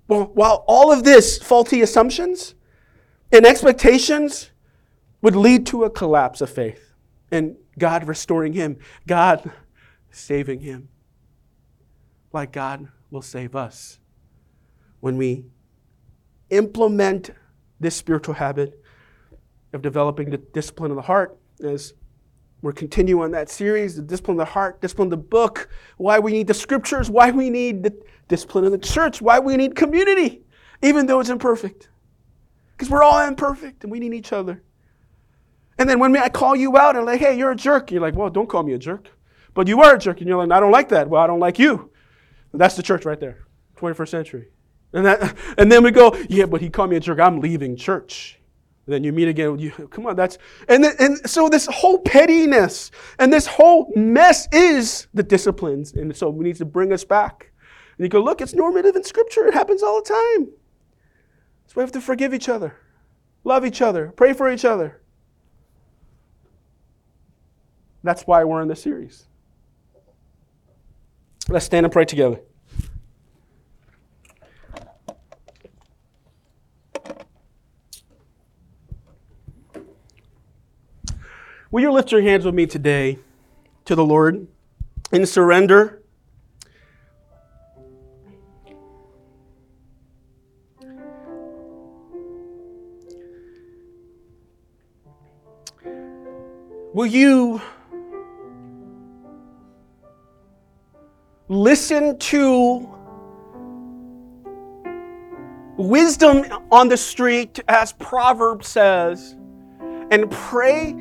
Well, 0.07 0.25
while 0.33 0.63
all 0.67 0.91
of 0.91 1.03
this 1.03 1.37
faulty 1.37 1.81
assumptions 1.81 2.55
and 3.31 3.45
expectations 3.45 4.51
would 5.21 5.35
lead 5.35 5.65
to 5.67 5.83
a 5.83 5.89
collapse 5.89 6.41
of 6.41 6.49
faith 6.49 6.93
and 7.31 7.55
God 7.79 8.07
restoring 8.07 8.53
him, 8.53 8.77
God 9.07 9.51
saving 10.11 10.59
him, 10.61 10.89
like 12.31 12.51
God 12.51 12.87
will 13.09 13.21
save 13.21 13.55
us 13.55 13.99
when 14.99 15.17
we 15.17 15.45
implement 16.49 17.31
this 17.79 17.95
spiritual 17.95 18.35
habit 18.35 18.79
of 19.73 19.81
developing 19.81 20.29
the 20.29 20.37
discipline 20.37 20.91
of 20.91 20.95
the 20.95 21.01
heart 21.01 21.37
as 21.63 21.93
we're 22.61 22.73
continuing 22.73 23.23
on 23.25 23.31
that 23.31 23.49
series, 23.49 23.95
the 23.95 24.01
discipline 24.01 24.39
of 24.39 24.47
the 24.47 24.51
heart, 24.51 24.81
discipline 24.81 25.07
of 25.07 25.11
the 25.11 25.17
book, 25.17 25.69
why 25.97 26.19
we 26.19 26.31
need 26.31 26.47
the 26.47 26.53
scriptures, 26.53 27.09
why 27.09 27.31
we 27.31 27.49
need 27.49 27.83
the 27.83 27.95
discipline 28.27 28.65
of 28.65 28.71
the 28.71 28.77
church, 28.77 29.21
why 29.21 29.39
we 29.39 29.55
need 29.55 29.75
community, 29.75 30.41
even 30.81 31.05
though 31.05 31.19
it's 31.19 31.29
imperfect. 31.29 31.89
Because 32.71 32.89
we're 32.89 33.03
all 33.03 33.25
imperfect 33.25 33.83
and 33.83 33.91
we 33.91 33.99
need 33.99 34.13
each 34.13 34.33
other. 34.33 34.61
And 35.77 35.89
then 35.89 35.99
when 35.99 36.15
I 36.17 36.29
call 36.29 36.55
you 36.55 36.77
out 36.77 36.95
and 36.95 37.05
like, 37.05 37.19
hey, 37.19 37.37
you're 37.37 37.51
a 37.51 37.55
jerk, 37.55 37.91
you're 37.91 38.01
like, 38.01 38.15
well, 38.15 38.29
don't 38.29 38.47
call 38.47 38.63
me 38.63 38.73
a 38.73 38.77
jerk. 38.77 39.09
But 39.53 39.67
you 39.67 39.81
are 39.81 39.95
a 39.95 39.99
jerk, 39.99 40.19
and 40.19 40.27
you're 40.27 40.37
like, 40.37 40.51
I 40.55 40.59
don't 40.59 40.71
like 40.71 40.89
that. 40.89 41.09
Well, 41.09 41.21
I 41.21 41.27
don't 41.27 41.39
like 41.39 41.57
you. 41.57 41.89
That's 42.53 42.75
the 42.75 42.83
church 42.83 43.05
right 43.05 43.19
there, 43.19 43.45
21st 43.77 44.07
century. 44.07 44.47
And, 44.93 45.05
that, 45.05 45.35
and 45.57 45.71
then 45.71 45.83
we 45.83 45.91
go, 45.91 46.15
yeah, 46.29 46.45
but 46.45 46.61
he 46.61 46.69
called 46.69 46.89
me 46.89 46.97
a 46.97 46.99
jerk. 46.99 47.19
I'm 47.19 47.39
leaving 47.39 47.75
church. 47.75 48.39
And 48.85 48.93
then 48.93 49.03
you 49.03 49.11
meet 49.11 49.27
again. 49.27 49.57
You, 49.57 49.71
come 49.71 50.05
on, 50.05 50.15
that's 50.15 50.37
and 50.67 50.83
then, 50.83 50.93
and 50.99 51.29
so 51.29 51.49
this 51.49 51.65
whole 51.65 51.99
pettiness 51.99 52.91
and 53.17 53.33
this 53.33 53.47
whole 53.47 53.91
mess 53.95 54.47
is 54.51 55.07
the 55.13 55.23
disciplines, 55.23 55.93
and 55.93 56.15
so 56.15 56.29
we 56.29 56.45
need 56.45 56.57
to 56.57 56.65
bring 56.65 56.93
us 56.93 57.03
back. 57.03 57.51
And 57.97 58.05
you 58.05 58.09
go, 58.09 58.21
look, 58.21 58.41
it's 58.41 58.53
normative 58.53 58.95
in 58.95 59.03
Scripture. 59.03 59.47
It 59.47 59.53
happens 59.53 59.81
all 59.81 60.01
the 60.03 60.09
time. 60.09 60.49
So 61.67 61.73
we 61.77 61.81
have 61.81 61.91
to 61.93 62.01
forgive 62.01 62.33
each 62.33 62.47
other, 62.47 62.77
love 63.43 63.65
each 63.65 63.81
other, 63.81 64.13
pray 64.15 64.33
for 64.33 64.51
each 64.51 64.65
other. 64.65 65.01
That's 68.03 68.23
why 68.23 68.43
we're 68.43 68.61
in 68.61 68.67
this 68.67 68.83
series. 68.83 69.25
Let's 71.49 71.65
stand 71.65 71.87
and 71.87 71.93
pray 71.93 72.05
together. 72.05 72.39
Will 81.71 81.81
you 81.81 81.91
lift 81.91 82.11
your 82.11 82.21
hands 82.21 82.45
with 82.45 82.53
me 82.53 82.67
today 82.67 83.17
to 83.85 83.95
the 83.95 84.05
Lord 84.05 84.47
in 85.11 85.25
surrender? 85.25 86.01
Will 96.93 97.07
you 97.07 97.61
listen 101.49 102.17
to 102.19 102.89
wisdom 105.77 106.45
on 106.71 106.87
the 106.87 106.95
street, 106.95 107.59
as 107.67 107.91
Proverbs 107.93 108.67
says, 108.67 109.35
and 110.09 110.29
pray 110.31 110.95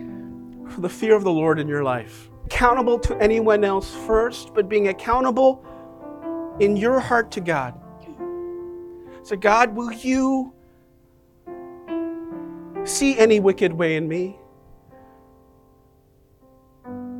for 0.75 0.81
the 0.81 0.89
fear 0.89 1.15
of 1.15 1.23
the 1.23 1.31
Lord 1.31 1.61
in 1.61 1.69
your 1.69 1.85
life. 1.85 2.29
Accountable 2.47 2.99
to 2.99 3.17
anyone 3.19 3.65
else 3.65 3.95
first, 3.95 4.53
but 4.55 4.69
being 4.69 4.89
accountable 4.89 5.65
in 6.59 6.77
your 6.77 6.99
heart 6.99 7.31
to 7.33 7.41
God. 7.41 7.81
So, 9.23 9.37
God, 9.37 9.75
will 9.75 9.93
you 9.93 10.53
see 12.85 13.17
any 13.17 13.41
wicked 13.41 13.73
way 13.73 13.97
in 13.97 14.09
me? 14.09 14.37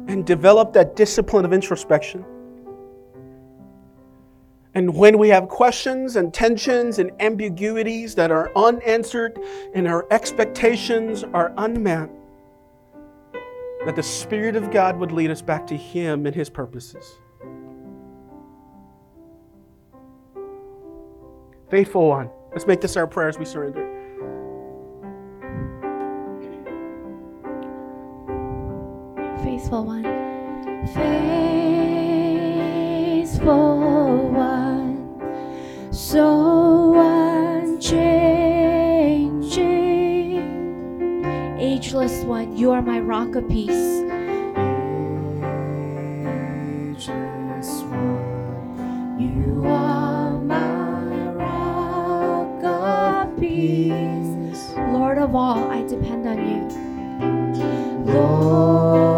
And 0.09 0.27
develop 0.27 0.73
that 0.75 0.97
discipline 0.97 1.45
of 1.45 1.53
introspection. 1.53 2.25
And 4.75 4.95
when 4.95 5.19
we 5.19 5.29
have 5.29 5.49
questions 5.49 6.17
and 6.17 6.35
tensions 6.35 6.99
and 6.99 7.13
ambiguities 7.21 8.17
that 8.17 8.33
are 8.33 8.51
unanswered 8.57 9.39
and 9.73 9.87
our 9.87 10.07
expectations 10.11 11.23
are 11.33 11.55
unmet, 11.57 12.11
that 13.85 13.97
the 13.97 14.03
Spirit 14.03 14.57
of 14.57 14.71
God 14.71 14.97
would 14.99 15.13
lead 15.13 15.31
us 15.31 15.43
back 15.43 15.67
to 15.67 15.77
Him 15.77 16.27
and 16.27 16.35
His 16.35 16.49
purposes. 16.49 17.19
Faithful 21.71 22.09
one, 22.09 22.31
let's 22.53 22.67
make 22.67 22.81
this 22.81 22.97
our 22.97 23.07
prayer 23.07 23.29
as 23.29 23.39
we 23.39 23.45
surrender. 23.45 23.91
Faithful 29.43 29.85
one. 29.85 30.05
Faithful 33.25 34.29
one. 34.31 35.93
So 35.93 36.84
One, 41.95 42.57
you 42.57 42.73
are 42.73 42.83
my 42.83 42.99
rock 42.99 43.37
of 43.37 43.49
peace. 43.49 44.03
One, 47.85 49.17
you 49.17 49.65
are 49.65 50.33
my 50.41 51.29
rock 51.35 52.65
of 52.65 53.39
peace. 53.39 54.75
Lord 54.91 55.19
of 55.19 55.37
all, 55.37 55.71
I 55.71 55.83
depend 55.87 56.27
on 56.27 56.39
you. 56.49 58.13
Lord 58.13 59.14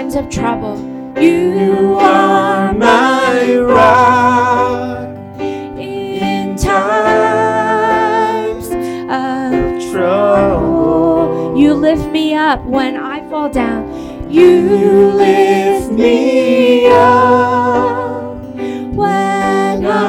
times 0.00 0.14
of 0.14 0.30
trouble. 0.30 0.78
You 1.20 1.96
are 2.00 2.72
my 2.72 3.56
rock 3.56 4.09
up 12.40 12.64
when 12.64 12.96
I 12.96 13.20
fall 13.28 13.50
down. 13.50 13.82
You 14.30 15.12
lift 15.24 15.92
me 15.92 16.86
up 16.86 18.34
when 19.00 19.84
I 19.84 20.00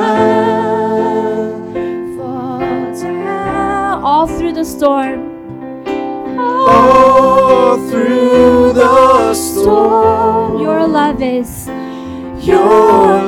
fall 2.16 2.60
down. 3.02 4.04
All 4.04 4.28
through 4.28 4.54
the 4.54 4.64
storm. 4.64 5.20
All 6.40 7.78
through 7.90 8.74
the 8.74 9.34
storm. 9.34 10.62
Your 10.62 10.88
love 10.88 11.22
is 11.22 11.68
Your 12.48 13.21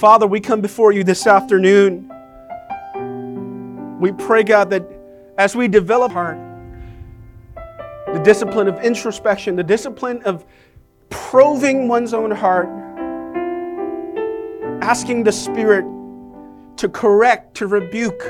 Father, 0.00 0.26
we 0.26 0.40
come 0.40 0.62
before 0.62 0.92
you 0.92 1.04
this 1.04 1.26
afternoon. 1.26 2.10
We 4.00 4.12
pray, 4.12 4.42
God, 4.42 4.70
that 4.70 4.82
as 5.36 5.54
we 5.54 5.68
develop 5.68 6.10
heart, 6.12 6.38
the 8.06 8.18
discipline 8.24 8.66
of 8.66 8.82
introspection, 8.82 9.56
the 9.56 9.62
discipline 9.62 10.22
of 10.22 10.46
probing 11.10 11.86
one's 11.86 12.14
own 12.14 12.30
heart, 12.30 12.70
asking 14.80 15.22
the 15.22 15.32
Spirit 15.32 15.84
to 16.78 16.88
correct, 16.88 17.54
to 17.58 17.66
rebuke, 17.66 18.22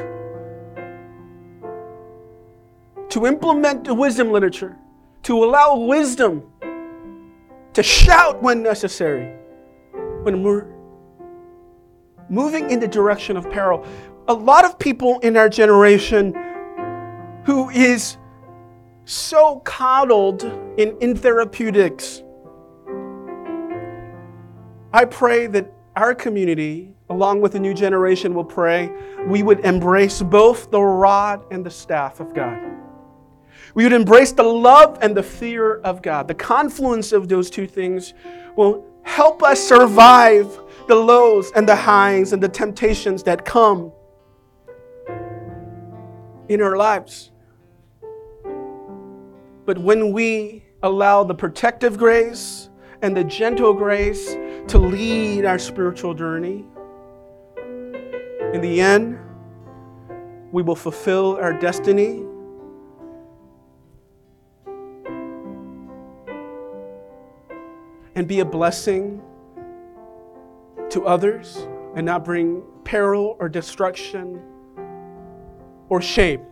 to 3.11 3.27
implement 3.27 3.85
the 3.85 3.95
wisdom 3.95 4.33
literature, 4.33 4.77
to 5.23 5.45
allow 5.45 5.77
wisdom 5.77 6.43
to 7.75 7.83
shout 7.85 8.43
when 8.43 8.61
necessary, 8.61 9.37
when 10.25 10.43
we're 10.43 10.80
moving 12.31 12.71
in 12.71 12.81
the 12.81 12.89
direction 12.89 13.37
of 13.37 13.51
peril. 13.51 13.85
A 14.29 14.33
lot 14.33 14.65
of 14.65 14.79
people 14.79 15.19
in 15.21 15.37
our 15.37 15.49
generation 15.49 16.35
who 17.45 17.69
is 17.71 18.17
so 19.05 19.61
coddled 19.61 20.45
in, 20.79 20.97
in 21.01 21.17
therapeutics. 21.17 22.23
I 24.93 25.05
pray 25.05 25.49
that 25.49 25.73
our 25.97 26.15
community, 26.15 26.95
along 27.09 27.41
with 27.41 27.53
the 27.53 27.61
new 27.61 27.75
generation, 27.75 28.35
will 28.35 28.45
pray 28.45 28.93
we 29.27 29.43
would 29.43 29.61
embrace 29.61 30.23
both 30.23 30.71
the 30.71 30.81
rod 30.81 31.45
and 31.51 31.67
the 31.67 31.71
staff 31.71 32.21
of 32.21 32.33
God. 32.35 32.61
We 33.75 33.85
would 33.85 33.93
embrace 33.93 34.33
the 34.33 34.45
love 34.45 34.99
and 35.03 35.17
the 35.17 35.23
fear 35.23 35.77
of 35.81 36.03
God. 36.03 36.29
The 36.29 36.35
confluence 36.35 37.13
of 37.13 37.29
those 37.29 37.51
two 37.51 37.67
things 37.67 38.15
will 38.57 38.87
help 39.03 39.43
us 39.43 39.61
survive 39.61 40.59
the 40.91 40.97
lows 40.97 41.53
and 41.53 41.69
the 41.69 41.77
highs 41.77 42.33
and 42.33 42.43
the 42.43 42.49
temptations 42.49 43.23
that 43.23 43.45
come 43.45 43.93
in 46.49 46.61
our 46.61 46.77
lives. 46.77 47.31
But 49.67 49.79
when 49.79 50.13
we 50.13 50.65
allow 50.83 51.23
the 51.23 51.35
protective 51.35 51.97
grace 51.97 52.71
and 53.03 53.17
the 53.17 53.23
gentle 53.23 53.73
grace 53.73 54.35
to 54.67 54.79
lead 54.79 55.45
our 55.45 55.61
spiritual 55.61 56.13
journey, 56.13 56.65
in 58.53 58.61
the 58.61 58.81
end, 58.81 59.17
we 60.51 60.61
will 60.61 60.75
fulfill 60.75 61.39
our 61.41 61.53
destiny. 61.53 62.25
And 68.17 68.27
be 68.27 68.41
a 68.41 68.45
blessing 68.45 69.23
to 70.91 71.07
others 71.07 71.67
and 71.95 72.07
not 72.07 72.25
bring 72.25 72.63
peril 72.85 73.37
or 73.39 73.49
destruction 73.49 74.43
or 75.89 76.01
shame. 76.01 76.43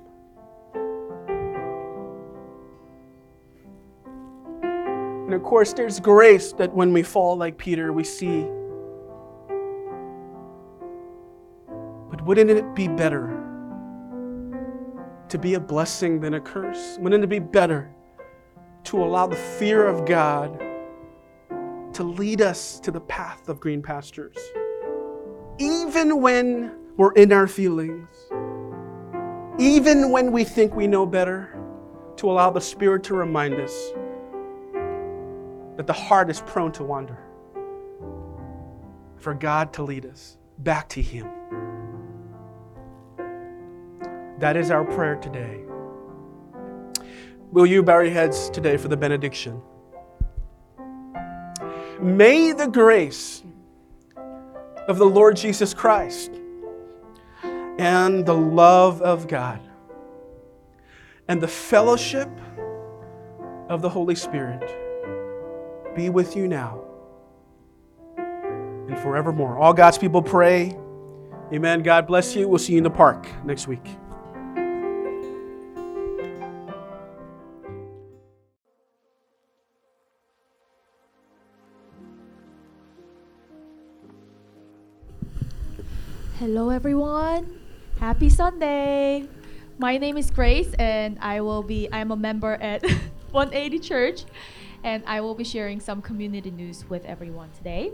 And 5.25 5.35
of 5.35 5.43
course, 5.43 5.73
there's 5.75 6.01
grace 6.01 6.53
that 6.55 6.73
when 6.75 6.93
we 6.93 7.03
fall 7.03 7.37
like 7.37 7.59
Peter, 7.59 7.93
we 7.93 8.03
see. 8.03 8.47
But 12.11 12.25
wouldn't 12.25 12.51
it 12.51 12.75
be 12.75 12.89
better 12.89 13.27
to 15.29 15.39
be 15.39 15.55
a 15.55 15.61
blessing 15.61 16.21
than 16.21 16.35
a 16.35 16.41
curse? 16.41 16.97
Wouldn't 17.01 17.23
it 17.23 17.27
be 17.27 17.41
better 17.41 17.91
to 18.85 19.05
allow 19.05 19.27
the 19.27 19.37
fear 19.37 19.87
of 19.87 20.07
God 20.07 20.59
to 21.99 22.05
lead 22.05 22.41
us 22.41 22.79
to 22.79 22.93
the 22.93 23.01
path 23.01 23.49
of 23.49 23.59
green 23.59 23.83
pastures? 23.83 24.37
Even 25.59 26.23
when 26.23 26.73
we're 26.97 27.13
in 27.15 27.33
our 27.33 27.49
feelings, 27.49 28.07
even 29.59 30.13
when 30.13 30.31
we 30.31 30.45
think 30.45 30.77
we 30.77 30.87
know 30.87 31.05
better, 31.05 31.59
to 32.15 32.31
allow 32.31 32.51
the 32.51 32.61
Spirit 32.61 33.03
to 33.03 33.15
remind 33.15 33.55
us 33.55 33.91
that 35.77 35.89
the 35.89 35.93
heart 35.93 36.31
is 36.31 36.41
prone 36.43 36.71
to 36.71 36.85
wander. 36.85 37.19
For 39.17 39.35
God 39.35 39.73
to 39.73 39.83
lead 39.83 40.07
us 40.07 40.39
back 40.59 40.89
to 40.91 41.03
Him. 41.03 41.29
That 44.39 44.57
is 44.57 44.71
our 44.71 44.85
prayer 44.85 45.17
today. 45.17 45.63
Will 47.51 47.67
you 47.67 47.83
bow 47.83 47.99
your 47.99 48.13
heads 48.13 48.51
today 48.51 48.77
for 48.77 48.87
the 48.87 48.97
benediction? 48.97 49.61
May 52.01 52.53
the 52.53 52.69
grace 52.69 53.43
of 54.87 54.99
the 54.99 55.05
Lord 55.05 55.37
Jesus 55.37 55.75
Christ 55.75 56.31
and 57.79 58.25
the 58.25 58.35
love 58.35 59.03
of 59.03 59.29
God 59.29 59.61
and 61.29 61.41
the 61.41 61.49
fellowship 61.49 62.29
of 63.69 63.83
the 63.83 63.89
Holy 63.89 64.15
Spirit 64.15 64.63
be 65.95 66.09
with 66.09 66.37
you 66.37 66.49
now 66.49 66.81
and 68.17 68.99
forevermore. 69.01 69.59
All 69.59 69.75
God's 69.75 69.99
people 69.99 70.23
pray. 70.23 70.77
Amen. 71.53 71.83
God 71.83 72.07
bless 72.07 72.35
you. 72.37 72.49
We'll 72.49 72.59
see 72.59 72.73
you 72.73 72.79
in 72.79 72.85
the 72.85 72.91
park 72.91 73.27
next 73.45 73.69
week. 73.69 73.87
Hello, 86.39 86.71
everyone. 86.71 87.59
Happy 87.99 88.31
Sunday. 88.31 89.27
My 89.77 89.99
name 89.99 90.17
is 90.17 90.31
Grace, 90.31 90.73
and 90.79 91.19
I 91.21 91.41
will 91.41 91.65
be. 91.65 91.89
I'm 91.91 92.13
a 92.13 92.17
member 92.17 92.53
at 92.61 92.81
180 93.33 93.81
Church, 93.81 94.25
and 94.85 95.03
I 95.05 95.21
will 95.21 95.35
be 95.35 95.43
sharing 95.43 95.81
some 95.81 96.01
community 96.01 96.53
news 96.53 96.89
with 96.89 97.05
everyone 97.07 97.51
today. 97.51 97.91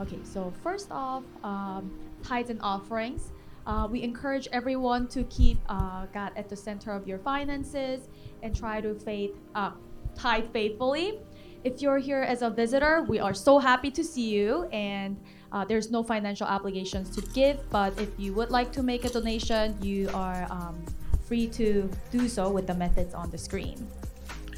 Okay, 0.00 0.18
so 0.24 0.52
first 0.64 0.90
off, 0.90 1.22
um, 1.44 1.96
tithes 2.24 2.50
and 2.50 2.60
offerings. 2.60 3.30
Uh, 3.64 3.86
we 3.88 4.02
encourage 4.02 4.48
everyone 4.50 5.06
to 5.06 5.22
keep 5.30 5.60
uh, 5.68 6.06
God 6.06 6.32
at 6.34 6.48
the 6.48 6.56
center 6.56 6.90
of 6.90 7.06
your 7.06 7.20
finances 7.20 8.08
and 8.42 8.52
try 8.52 8.80
to 8.80 8.96
faith, 8.96 9.36
uh, 9.54 9.70
tithe 10.16 10.52
faithfully. 10.52 11.20
If 11.62 11.80
you're 11.80 11.98
here 11.98 12.22
as 12.22 12.42
a 12.42 12.50
visitor, 12.50 13.06
we 13.08 13.20
are 13.20 13.34
so 13.34 13.60
happy 13.60 13.92
to 13.92 14.02
see 14.02 14.28
you, 14.28 14.64
and 14.72 15.16
uh, 15.52 15.64
there's 15.64 15.90
no 15.90 16.02
financial 16.02 16.46
obligations 16.46 17.10
to 17.16 17.22
give. 17.32 17.58
But 17.70 17.98
if 18.00 18.08
you 18.18 18.32
would 18.34 18.50
like 18.50 18.72
to 18.72 18.82
make 18.82 19.04
a 19.04 19.08
donation, 19.08 19.76
you 19.82 20.08
are 20.14 20.46
um, 20.50 20.84
free 21.26 21.46
to 21.48 21.90
do 22.10 22.28
so 22.28 22.50
with 22.50 22.66
the 22.66 22.74
methods 22.74 23.14
on 23.14 23.30
the 23.30 23.38
screen. 23.38 23.86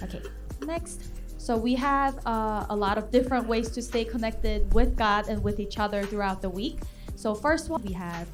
Okay, 0.03 0.23
next. 0.63 1.05
So 1.39 1.57
we 1.57 1.75
have 1.75 2.25
uh, 2.27 2.67
a 2.71 2.77
lot 2.77 2.99
of 2.99 3.11
different 3.11 3.49
ways 3.49 3.71
to 3.71 3.83
stay 3.83 4.05
connected 4.05 4.73
with 4.73 4.97
God 4.97 5.29
and 5.29 5.43
with 5.43 5.59
each 5.59 5.79
other 5.79 6.05
throughout 6.05 6.41
the 6.41 6.49
week. 6.49 6.79
So 7.17 7.35
first 7.35 7.69
one, 7.69 7.83
we 7.83 7.93
have 7.93 8.29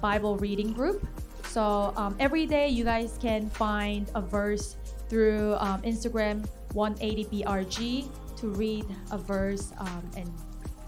Bible 0.00 0.36
reading 0.36 0.72
group. 0.72 1.06
So 1.48 1.92
um, 1.96 2.14
every 2.20 2.46
day 2.46 2.68
you 2.68 2.84
guys 2.84 3.18
can 3.20 3.50
find 3.50 4.10
a 4.14 4.20
verse 4.20 4.76
through 5.08 5.54
um, 5.58 5.82
Instagram 5.82 6.46
180brg 6.74 8.08
to 8.36 8.48
read 8.48 8.86
a 9.10 9.18
verse 9.18 9.72
um, 9.78 10.10
and 10.16 10.32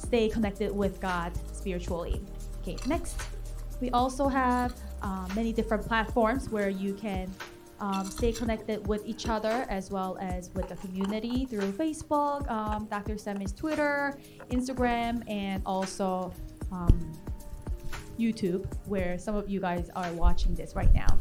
stay 0.06 0.28
connected 0.28 0.70
with 0.74 1.00
God 1.00 1.32
spiritually. 1.52 2.20
Okay, 2.62 2.76
next, 2.86 3.16
we 3.80 3.90
also 3.90 4.28
have 4.28 4.74
uh, 5.02 5.28
many 5.34 5.52
different 5.52 5.84
platforms 5.86 6.48
where 6.48 6.68
you 6.68 6.94
can 6.94 7.30
um, 7.80 8.06
stay 8.06 8.32
connected 8.32 8.86
with 8.86 9.04
each 9.04 9.28
other 9.28 9.66
as 9.68 9.90
well 9.90 10.16
as 10.20 10.50
with 10.54 10.68
the 10.68 10.76
community 10.76 11.44
through 11.44 11.72
Facebook, 11.72 12.48
um, 12.50 12.86
Dr. 12.86 13.18
Sammy's 13.18 13.52
Twitter, 13.52 14.18
Instagram, 14.50 15.22
and 15.28 15.62
also 15.66 16.32
um, 16.72 17.12
YouTube, 18.18 18.64
where 18.86 19.18
some 19.18 19.34
of 19.34 19.48
you 19.48 19.60
guys 19.60 19.90
are 19.96 20.12
watching 20.12 20.54
this 20.54 20.74
right 20.74 20.92
now. 20.94 21.18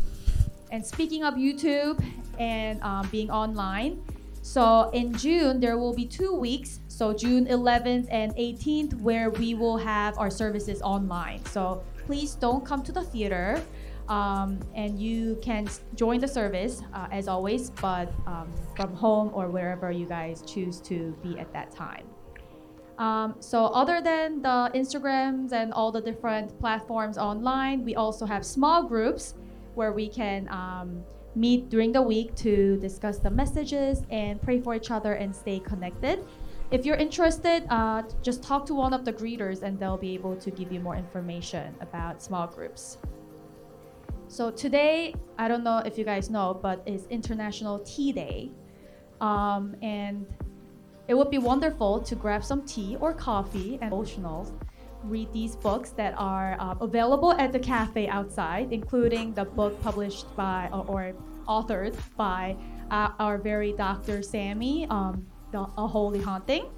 And 0.72 0.86
speaking 0.86 1.24
of 1.24 1.36
YouTube 1.36 2.04
and 2.40 2.82
um, 2.82 3.08
being 3.12 3.30
online, 3.30 4.02
so 4.44 4.90
in 4.92 5.14
June 5.14 5.62
there 5.62 5.78
will 5.78 5.94
be 5.96 6.06
two 6.06 6.36
weeks. 6.36 6.82
So 6.90 7.14
June 7.14 7.46
11th 7.46 8.08
and 8.12 8.36
18th, 8.36 9.00
where 9.00 9.30
we 9.30 9.54
will 9.54 9.78
have 9.78 10.18
our 10.20 10.30
services 10.30 10.82
online. 10.82 11.44
So 11.46 11.82
please 12.06 12.36
don't 12.36 12.66
come 12.66 12.84
to 12.84 12.92
the 12.92 13.04
theater. 13.04 13.64
Um, 14.10 14.60
and 14.76 15.00
you 15.00 15.40
can 15.42 15.70
join 15.96 16.20
the 16.20 16.28
service 16.28 16.82
uh, 16.94 17.08
as 17.10 17.30
always, 17.30 17.70
but 17.70 18.12
um, 18.28 18.54
from 18.76 18.94
home 18.94 19.32
or 19.34 19.48
wherever 19.48 19.92
you 19.92 20.06
guys 20.06 20.44
choose 20.46 20.82
to 20.82 21.16
be 21.24 21.40
at 21.40 21.54
that 21.54 21.72
time. 21.72 22.06
Um, 22.98 23.36
so 23.40 23.68
other 23.68 24.02
than 24.02 24.42
the 24.42 24.70
Instagrams 24.76 25.54
and 25.54 25.72
all 25.72 25.90
the 25.90 26.02
different 26.02 26.60
platforms 26.60 27.18
online, 27.18 27.86
we 27.86 27.96
also 27.96 28.26
have 28.26 28.46
small 28.46 28.84
groups 28.84 29.36
where 29.74 29.94
we 29.94 30.10
can 30.10 30.50
um, 30.50 31.02
meet 31.36 31.70
during 31.70 31.92
the 31.92 32.02
week 32.02 32.36
to 32.36 32.78
discuss 32.78 33.20
the 33.20 33.30
messages 33.30 34.04
and 34.10 34.42
pray 34.42 34.60
for 34.60 34.76
each 34.76 34.92
other 34.92 35.14
and 35.14 35.36
stay 35.36 35.60
connected. 35.60 36.26
If 36.72 36.86
you're 36.86 36.96
interested, 36.96 37.66
uh, 37.70 38.04
just 38.22 38.42
talk 38.44 38.66
to 38.68 38.74
one 38.74 38.94
of 38.94 39.06
the 39.06 39.14
greeters 39.14 39.62
and 39.62 39.80
they'll 39.80 39.98
be 39.98 40.14
able 40.14 40.36
to 40.38 40.50
give 40.50 40.72
you 40.72 40.80
more 40.80 40.96
information 40.96 41.76
about 41.82 42.22
small 42.22 42.48
groups. 42.48 42.98
So 44.28 44.50
today, 44.50 45.14
I 45.38 45.48
don't 45.48 45.64
know 45.64 45.80
if 45.80 45.98
you 45.98 46.04
guys 46.04 46.30
know, 46.30 46.58
but 46.60 46.82
it's 46.88 47.06
International 47.08 47.80
Tea 47.80 48.12
Day. 48.12 48.52
Um, 49.22 49.76
and 49.84 50.26
it 51.08 51.14
would 51.14 51.30
be 51.30 51.38
wonderful 51.38 52.02
to 52.02 52.16
grab 52.16 52.44
some 52.44 52.66
tea 52.66 52.98
or 53.00 53.14
coffee 53.14 53.78
and 53.82 53.92
devotionals. 53.92 54.52
Read 55.04 55.32
these 55.34 55.56
books 55.56 55.92
that 55.92 56.14
are 56.18 56.56
uh, 56.60 56.76
available 56.82 57.34
at 57.34 57.52
the 57.52 57.60
cafe 57.60 58.08
outside, 58.08 58.72
including 58.72 59.34
the 59.34 59.46
book 59.46 59.80
published 59.82 60.34
by 60.36 60.70
or, 60.72 60.86
or 60.88 61.14
authored 61.48 61.96
by 62.16 62.56
uh, 62.92 63.10
our 63.20 63.38
very 63.38 63.74
Dr. 63.74 64.22
Sammy, 64.22 64.88
um, 64.90 65.26
the, 65.52 65.60
A 65.78 65.88
Holy 65.88 66.22
Haunting. 66.22 66.70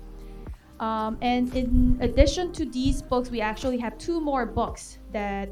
Um, 0.79 1.17
and 1.21 1.55
in 1.55 1.97
addition 2.01 2.51
to 2.53 2.65
these 2.65 3.01
books, 3.01 3.29
we 3.29 3.41
actually 3.41 3.77
have 3.77 3.97
two 3.97 4.19
more 4.19 4.45
books 4.45 4.97
that 5.11 5.49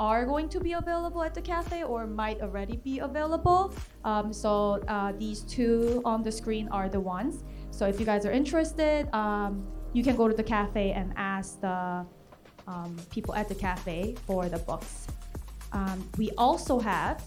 are 0.00 0.24
going 0.24 0.48
to 0.48 0.60
be 0.60 0.74
available 0.74 1.22
at 1.22 1.34
the 1.34 1.42
cafe 1.42 1.82
or 1.82 2.06
might 2.06 2.40
already 2.40 2.76
be 2.76 3.00
available. 3.00 3.72
Um, 4.04 4.32
so 4.32 4.82
uh, 4.88 5.12
these 5.18 5.40
two 5.42 6.02
on 6.04 6.22
the 6.22 6.30
screen 6.30 6.68
are 6.68 6.88
the 6.88 7.00
ones. 7.00 7.44
So 7.70 7.86
if 7.86 7.98
you 7.98 8.06
guys 8.06 8.24
are 8.24 8.30
interested, 8.30 9.12
um, 9.12 9.66
you 9.92 10.02
can 10.02 10.16
go 10.16 10.28
to 10.28 10.34
the 10.34 10.42
cafe 10.42 10.92
and 10.92 11.12
ask 11.16 11.60
the 11.60 12.06
um, 12.66 12.96
people 13.10 13.34
at 13.34 13.48
the 13.48 13.54
cafe 13.54 14.14
for 14.26 14.48
the 14.48 14.58
books. 14.58 15.06
Um, 15.72 16.08
we 16.16 16.30
also 16.38 16.78
have 16.78 17.22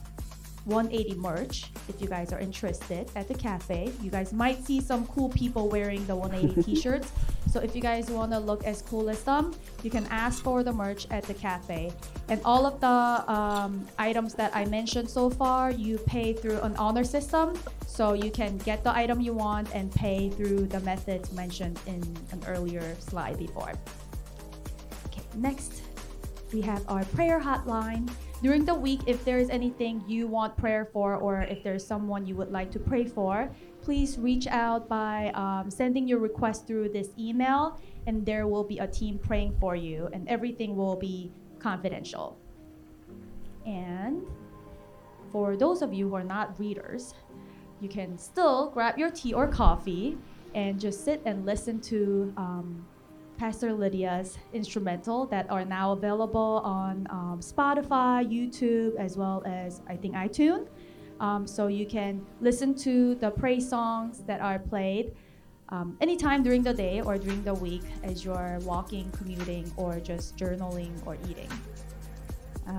180 0.66 1.16
merch 1.16 1.66
if 1.90 2.02
you 2.02 2.08
guys 2.08 2.32
are 2.32 2.40
interested 2.40 3.10
at 3.16 3.28
the 3.28 3.34
cafe. 3.34 3.92
You 4.02 4.12
guys 4.12 4.32
might 4.32 4.64
see 4.64 4.80
some 4.80 5.08
cool 5.08 5.30
people 5.30 5.70
wearing 5.70 6.06
the 6.06 6.16
180 6.16 6.64
t-shirts. 6.76 7.12
So 7.50 7.60
if 7.60 7.76
you 7.76 7.82
guys 7.82 8.10
want 8.10 8.32
to 8.32 8.40
look 8.40 8.64
as 8.64 8.82
cool 8.82 9.10
as 9.10 9.24
them, 9.24 9.54
you 9.84 9.90
can 9.90 10.06
ask 10.08 10.44
for 10.44 10.64
the 10.64 10.72
merch 10.72 11.08
at 11.10 11.24
the 11.24 11.34
cafe. 11.34 11.92
And 12.30 12.40
all 12.46 12.66
of 12.66 12.80
the 12.80 13.32
um, 13.32 13.86
items 13.98 14.34
that 14.36 14.56
I 14.56 14.66
mentioned 14.66 15.10
so 15.10 15.30
far, 15.30 15.72
you 15.72 15.98
pay 15.98 16.34
through 16.34 16.62
an 16.62 16.76
honor 16.78 17.04
system. 17.04 17.58
So 17.88 18.14
you 18.14 18.32
can 18.32 18.58
get 18.60 18.84
the 18.84 18.96
item 18.96 19.20
you 19.20 19.34
want 19.34 19.74
and 19.76 19.92
pay 19.92 20.30
through 20.30 20.68
the 20.68 20.80
methods 20.82 21.34
mentioned 21.34 21.80
in 21.88 22.02
an 22.32 22.42
earlier 22.48 22.96
slide 23.00 23.38
before. 23.38 23.74
Okay, 25.08 25.24
next 25.36 25.82
we 26.54 26.62
have 26.62 26.84
our 26.88 27.04
prayer 27.06 27.40
hotline. 27.40 28.10
During 28.42 28.66
the 28.66 28.74
week, 28.74 29.02
if 29.06 29.24
there 29.24 29.38
is 29.38 29.52
anything 29.52 30.04
you 30.08 30.26
want 30.26 30.58
prayer 30.58 30.90
for, 30.92 31.16
or 31.16 31.42
if 31.42 31.62
there's 31.64 31.86
someone 31.86 32.26
you 32.26 32.36
would 32.36 32.52
like 32.52 32.72
to 32.72 32.80
pray 32.80 33.06
for, 33.06 33.52
please 33.84 34.18
reach 34.18 34.48
out 34.48 34.90
by 34.90 35.30
um, 35.36 35.70
sending 35.70 36.08
your 36.08 36.18
request 36.18 36.66
through 36.66 36.90
this 36.90 37.10
email, 37.20 37.80
and 38.08 38.26
there 38.26 38.48
will 38.48 38.64
be 38.64 38.80
a 38.80 38.88
team 38.88 39.20
praying 39.20 39.56
for 39.60 39.76
you, 39.76 40.10
and 40.12 40.28
everything 40.28 40.76
will 40.76 40.96
be 40.96 41.32
confidential. 41.60 42.36
And 43.68 44.24
for 45.32 45.56
those 45.56 45.84
of 45.84 45.94
you 45.94 46.10
who 46.10 46.16
are 46.16 46.24
not 46.24 46.60
readers, 46.60 47.14
you 47.80 47.90
can 47.90 48.18
still 48.18 48.72
grab 48.72 48.98
your 48.98 49.12
tea 49.12 49.34
or 49.34 49.48
coffee 49.48 50.18
and 50.56 50.80
just 50.80 51.06
sit 51.06 51.22
and 51.26 51.46
listen 51.46 51.80
to 51.80 52.34
um, 52.38 52.88
Pastor 53.42 53.74
Lydia's 53.74 54.38
instrumental 54.54 55.26
that 55.26 55.50
are 55.50 55.66
now 55.66 55.94
available 55.94 56.62
on 56.64 57.08
um, 57.10 57.40
Spotify, 57.42 58.24
YouTube, 58.24 58.96
as 58.98 59.18
well 59.18 59.42
as 59.48 59.82
I 59.88 59.96
think 59.96 60.14
iTunes. 60.14 60.68
Um, 61.20 61.48
so 61.48 61.66
you 61.66 61.88
can 61.88 62.24
listen 62.40 62.76
to 62.86 63.16
the 63.16 63.32
praise 63.32 63.68
songs 63.68 64.20
that 64.28 64.42
are 64.42 64.60
played 64.60 65.16
um, 65.70 65.98
anytime 66.02 66.44
during 66.44 66.62
the 66.62 66.72
day 66.72 67.02
or 67.02 67.18
during 67.18 67.44
the 67.44 67.56
week 67.56 67.82
as 68.04 68.24
you're 68.24 68.60
walking, 68.62 69.10
commuting, 69.10 69.74
or 69.76 70.00
just 70.00 70.38
journaling 70.38 70.92
or 71.08 71.18
eating. 71.28 71.50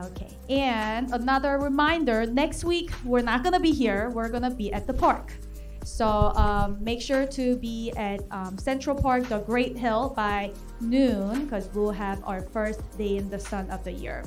Okay. 0.05 0.31
And 0.49 1.13
another 1.13 1.59
reminder 1.59 2.25
next 2.25 2.63
week, 2.63 2.93
we're 3.03 3.21
not 3.21 3.43
to 3.55 3.59
be 3.59 3.73
here, 3.73 4.11
we're 4.11 4.29
to 4.45 4.51
be 4.51 4.73
at 4.73 4.87
the 4.87 4.95
park. 4.95 5.33
So 5.85 6.07
um, 6.07 6.83
make 6.83 7.01
sure 7.01 7.27
to 7.27 7.57
be 7.57 7.93
at 7.97 8.21
um, 8.31 8.57
Central 8.57 8.95
Park, 8.95 9.29
the 9.29 9.41
Great 9.41 9.77
Hill 9.77 10.13
by 10.15 10.53
noon 10.81 11.45
because 11.45 11.69
we'll 11.75 11.91
have 11.91 12.23
our 12.25 12.41
first 12.41 12.81
day 12.97 13.17
in 13.17 13.29
the 13.29 13.39
sun 13.39 13.69
of 13.71 13.83
the 13.85 13.93
year. 13.93 14.25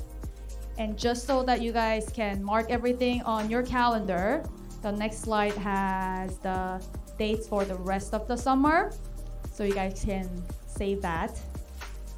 And 0.78 0.97
just 0.97 1.26
so 1.26 1.43
that 1.43 1.62
you 1.62 1.72
guys 1.72 2.10
can 2.14 2.43
mark 2.43 2.70
everything 2.70 3.22
on 3.24 3.49
your 3.49 3.64
calendar, 3.64 4.43
the 4.82 4.91
next 4.91 5.20
slide 5.20 5.53
has 5.53 6.38
the 6.39 6.84
dates 7.18 7.47
for 7.47 7.64
the 7.64 7.76
rest 7.76 8.14
of 8.14 8.28
the 8.28 8.36
summer. 8.36 8.91
So 9.53 9.64
you 9.64 9.74
guys 9.74 10.03
can 10.03 10.30
save 10.68 11.01
that 11.01 11.39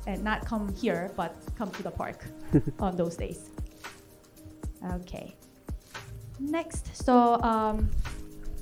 and 0.08 0.24
not 0.24 0.46
come 0.46 0.74
here, 0.74 1.12
but 1.16 1.36
come 1.56 1.70
to 1.72 1.84
the 1.84 1.92
park 1.92 2.26
on 2.80 2.96
those 2.96 3.16
days. 3.16 3.52
Okay. 4.94 5.36
Next, 6.40 6.96
so 6.96 7.40
um, 7.42 7.90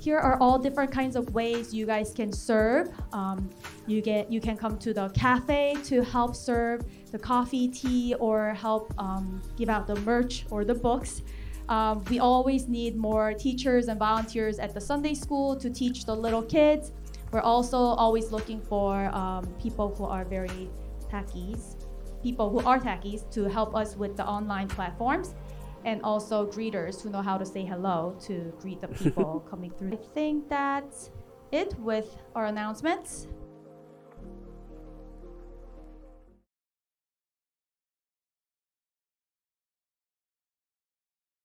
here 0.05 0.19
are 0.19 0.37
all 0.39 0.59
different 0.59 0.91
kinds 0.91 1.15
of 1.15 1.33
ways 1.33 1.73
you 1.73 1.87
guys 1.87 2.13
can 2.13 2.31
serve. 2.31 2.91
Um, 3.11 3.49
you 3.87 4.01
get 4.01 4.31
you 4.31 4.39
can 4.39 4.55
come 4.55 4.77
to 4.77 4.93
the 4.93 5.09
cafe 5.09 5.75
to 5.85 6.03
help 6.03 6.35
serve 6.35 6.85
the 7.11 7.17
coffee, 7.17 7.67
tea, 7.67 8.13
or 8.19 8.53
help 8.53 8.93
um, 8.99 9.41
give 9.57 9.67
out 9.67 9.87
the 9.87 9.95
merch 10.01 10.45
or 10.51 10.63
the 10.63 10.75
books. 10.75 11.23
Um, 11.69 12.03
we 12.11 12.19
always 12.19 12.67
need 12.67 12.95
more 12.95 13.33
teachers 13.33 13.87
and 13.87 13.97
volunteers 13.97 14.59
at 14.59 14.75
the 14.75 14.81
Sunday 14.91 15.15
school 15.15 15.55
to 15.55 15.71
teach 15.71 16.05
the 16.05 16.15
little 16.15 16.43
kids. 16.43 16.91
We're 17.31 17.47
also 17.53 17.77
always 17.77 18.31
looking 18.31 18.61
for 18.61 19.05
um, 19.05 19.43
people 19.59 19.95
who 19.95 20.05
are 20.05 20.23
very 20.23 20.69
techies, 21.11 21.77
people 22.21 22.51
who 22.51 22.59
are 22.59 22.77
techies 22.79 23.27
to 23.31 23.45
help 23.45 23.75
us 23.75 23.97
with 23.97 24.15
the 24.15 24.25
online 24.27 24.67
platforms 24.67 25.33
and 25.85 26.01
also 26.01 26.45
greeters 26.47 27.01
who 27.01 27.09
know 27.09 27.21
how 27.21 27.37
to 27.37 27.45
say 27.45 27.63
hello 27.63 28.17
to 28.21 28.51
greet 28.59 28.81
the 28.81 28.87
people 28.87 29.45
coming 29.49 29.71
through. 29.71 29.93
I 29.93 29.97
think 30.13 30.49
that's 30.49 31.11
it 31.51 31.73
with 31.79 32.17
our 32.33 32.47
announcements. 32.47 33.27